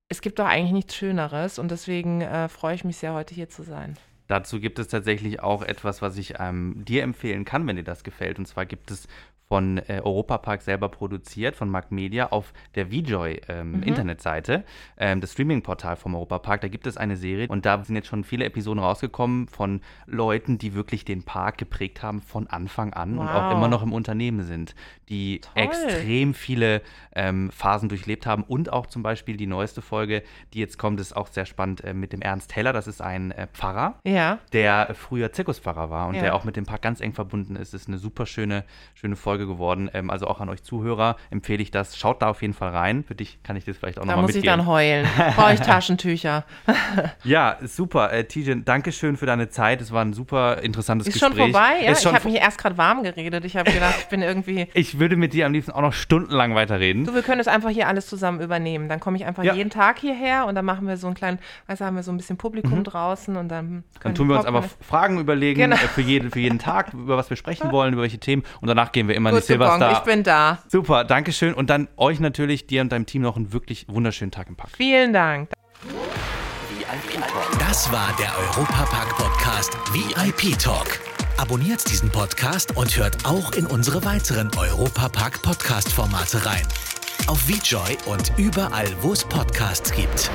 es 0.09 0.21
gibt 0.21 0.39
doch 0.39 0.45
eigentlich 0.45 0.73
nichts 0.73 0.95
Schöneres 0.95 1.57
und 1.57 1.71
deswegen 1.71 2.21
äh, 2.21 2.49
freue 2.49 2.75
ich 2.75 2.83
mich 2.83 2.97
sehr, 2.97 3.13
heute 3.13 3.33
hier 3.33 3.49
zu 3.49 3.63
sein. 3.63 3.97
Dazu 4.27 4.59
gibt 4.59 4.79
es 4.79 4.87
tatsächlich 4.87 5.41
auch 5.41 5.61
etwas, 5.61 6.01
was 6.01 6.17
ich 6.17 6.35
ähm, 6.39 6.83
dir 6.85 7.03
empfehlen 7.03 7.43
kann, 7.43 7.65
wenn 7.67 7.75
dir 7.77 7.83
das 7.83 8.03
gefällt. 8.03 8.37
Und 8.37 8.45
zwar 8.45 8.65
gibt 8.65 8.91
es 8.91 9.07
von 9.51 9.79
äh, 9.79 9.99
Europapark 10.01 10.61
selber 10.61 10.87
produziert, 10.87 11.57
von 11.57 11.67
Mark 11.69 11.91
Media, 11.91 12.27
auf 12.31 12.53
der 12.75 12.87
VJoy 12.89 13.41
ähm, 13.49 13.71
Mhm. 13.73 13.83
Internetseite, 13.83 14.63
ähm, 14.97 15.19
das 15.19 15.33
Streaming-Portal 15.33 15.97
vom 15.97 16.15
Europapark. 16.15 16.61
Da 16.61 16.69
gibt 16.69 16.87
es 16.87 16.95
eine 16.95 17.17
Serie 17.17 17.49
und 17.49 17.65
da 17.65 17.83
sind 17.83 17.97
jetzt 17.97 18.07
schon 18.07 18.23
viele 18.23 18.45
Episoden 18.45 18.79
rausgekommen 18.81 19.49
von 19.49 19.81
Leuten, 20.05 20.57
die 20.57 20.73
wirklich 20.73 21.03
den 21.03 21.23
Park 21.23 21.57
geprägt 21.57 22.01
haben 22.01 22.21
von 22.21 22.47
Anfang 22.47 22.93
an 22.93 23.17
und 23.17 23.27
auch 23.27 23.47
Wow. 23.47 23.51
immer 23.51 23.67
noch 23.67 23.83
im 23.83 23.91
Unternehmen 23.91 24.43
sind, 24.45 24.73
die 25.09 25.41
Toll. 25.41 25.63
extrem 25.63 26.33
viele 26.33 26.81
ähm, 27.13 27.51
Phasen 27.51 27.89
durchlebt 27.89 28.25
haben 28.25 28.43
und 28.43 28.71
auch 28.71 28.85
zum 28.87 29.03
Beispiel 29.03 29.35
die 29.35 29.47
neueste 29.47 29.81
Folge, 29.81 30.23
die 30.53 30.59
jetzt 30.59 30.77
kommt, 30.77 30.97
ist 31.01 31.11
auch 31.17 31.27
sehr 31.27 31.45
spannend 31.45 31.83
äh, 31.83 31.93
mit 31.93 32.13
dem 32.13 32.21
Ernst 32.21 32.55
Heller. 32.55 32.71
Das 32.71 32.87
ist 32.87 33.01
ein 33.01 33.31
äh, 33.31 33.47
Pfarrer, 33.51 33.95
Ja, 34.05 34.39
der 34.53 34.95
früher 34.95 35.33
Zirkuspfarrer 35.33 35.89
war 35.89 36.07
und 36.07 36.15
Ja. 36.15 36.21
der 36.21 36.35
auch 36.35 36.45
mit 36.45 36.55
dem 36.55 36.65
Park 36.65 36.81
ganz 36.83 37.01
eng 37.01 37.11
verbunden 37.11 37.57
ist. 37.57 37.73
Ist 37.73 37.89
eine 37.89 37.97
super 37.97 38.25
schöne, 38.25 38.63
schöne 38.93 39.17
Folge 39.17 39.40
geworden. 39.47 39.89
Ähm, 39.93 40.09
also 40.09 40.27
auch 40.27 40.39
an 40.39 40.49
euch 40.49 40.63
Zuhörer 40.63 41.15
empfehle 41.29 41.61
ich 41.61 41.71
das. 41.71 41.97
Schaut 41.97 42.21
da 42.21 42.29
auf 42.29 42.41
jeden 42.41 42.53
Fall 42.53 42.69
rein. 42.69 43.03
Für 43.03 43.15
dich 43.15 43.41
kann 43.43 43.55
ich 43.55 43.65
das 43.65 43.77
vielleicht 43.77 43.97
auch 43.99 44.03
da 44.03 44.07
nochmal 44.07 44.23
muss 44.23 44.31
ich 44.31 44.35
mitgeben. 44.37 44.59
dann 44.59 44.67
heulen. 44.67 45.07
Brauche 45.35 45.53
ich 45.53 45.59
Taschentücher. 45.59 46.43
ja, 47.23 47.57
super. 47.63 48.11
Äh, 48.13 48.25
Tijen, 48.25 48.65
danke 48.65 48.91
schön 48.91 49.17
für 49.17 49.25
deine 49.25 49.49
Zeit. 49.49 49.81
Es 49.81 49.91
war 49.91 50.03
ein 50.03 50.13
super 50.13 50.61
interessantes 50.61 51.07
Ist 51.07 51.19
schon 51.19 51.29
Gespräch. 51.33 51.51
vorbei? 51.51 51.71
Ja, 51.83 51.91
Ist 51.91 52.03
schon 52.03 52.11
ich 52.11 52.19
habe 52.19 52.29
mich 52.29 52.39
erst 52.41 52.57
gerade 52.57 52.77
warm 52.77 53.03
geredet. 53.03 53.45
Ich 53.45 53.55
habe 53.57 53.71
gedacht, 53.71 53.95
ich 53.99 54.07
bin 54.07 54.21
irgendwie. 54.21 54.67
ich 54.73 54.99
würde 54.99 55.15
mit 55.15 55.33
dir 55.33 55.45
am 55.45 55.53
liebsten 55.53 55.71
auch 55.71 55.81
noch 55.81 55.93
stundenlang 55.93 56.55
weiterreden. 56.55 57.05
Du, 57.05 57.13
wir 57.13 57.21
können 57.21 57.37
das 57.39 57.47
einfach 57.47 57.69
hier 57.69 57.87
alles 57.87 58.07
zusammen 58.07 58.41
übernehmen. 58.41 58.89
Dann 58.89 58.99
komme 58.99 59.17
ich 59.17 59.25
einfach 59.25 59.43
Ja. 59.43 59.53
jeden 59.53 59.69
Tag 59.69 59.99
hierher 59.99 60.45
und 60.47 60.55
dann 60.55 60.65
machen 60.65 60.87
wir 60.87 60.97
so 60.97 61.07
einen 61.07 61.15
kleinen, 61.15 61.39
du, 61.67 61.85
haben 61.85 61.95
wir 61.95 62.03
so 62.03 62.11
ein 62.11 62.17
bisschen 62.17 62.37
Publikum 62.37 62.83
draußen 62.83 63.35
und 63.35 63.49
dann. 63.49 63.65
Mhm. 63.69 63.83
Dann 64.03 64.15
tun 64.15 64.27
wir 64.29 64.37
uns 64.37 64.45
einfach 64.45 64.65
Fragen 64.81 65.19
überlegen 65.19 65.59
Genau. 65.59 65.75
äh, 65.75 65.79
für, 65.79 66.01
jeden, 66.01 66.31
für 66.31 66.39
jeden 66.39 66.59
Tag, 66.59 66.93
über 66.93 67.17
was 67.17 67.29
wir 67.29 67.37
sprechen 67.37 67.71
wollen, 67.71 67.93
über 67.93 68.01
welche 68.01 68.19
Themen. 68.19 68.43
Und 68.61 68.67
danach 68.67 68.91
gehen 68.91 69.07
wir 69.07 69.15
immer 69.15 69.30
in 69.31 69.39
Gut 69.39 69.49
die 69.49 69.53
gebongt, 69.53 69.71
Silverstar. 69.71 69.99
ich 69.99 70.05
bin 70.05 70.23
da. 70.23 70.59
Super, 70.67 71.03
danke 71.03 71.31
schön. 71.33 71.53
Und 71.53 71.69
dann 71.69 71.87
euch 71.97 72.19
natürlich, 72.19 72.67
dir 72.67 72.81
und 72.81 72.91
deinem 72.91 73.05
Team 73.05 73.21
noch 73.21 73.35
einen 73.35 73.53
wirklich 73.53 73.85
wunderschönen 73.87 74.31
Tag 74.31 74.47
im 74.49 74.55
Park. 74.55 74.71
Vielen 74.75 75.13
Dank. 75.13 75.49
Das 77.59 77.91
war 77.91 78.13
der 78.19 78.31
Europapark 78.37 79.15
Podcast 79.17 79.77
VIP 79.93 80.57
Talk. 80.59 80.99
Abonniert 81.37 81.89
diesen 81.89 82.11
Podcast 82.11 82.75
und 82.75 82.95
hört 82.97 83.25
auch 83.25 83.53
in 83.53 83.65
unsere 83.65 84.03
weiteren 84.03 84.51
Europapark 84.57 85.41
Podcast 85.41 85.91
Formate 85.91 86.45
rein. 86.45 86.67
Auf 87.27 87.39
VJoy 87.47 87.97
und 88.07 88.33
überall, 88.37 88.87
wo 89.01 89.13
es 89.13 89.23
Podcasts 89.23 89.91
gibt. 89.91 90.29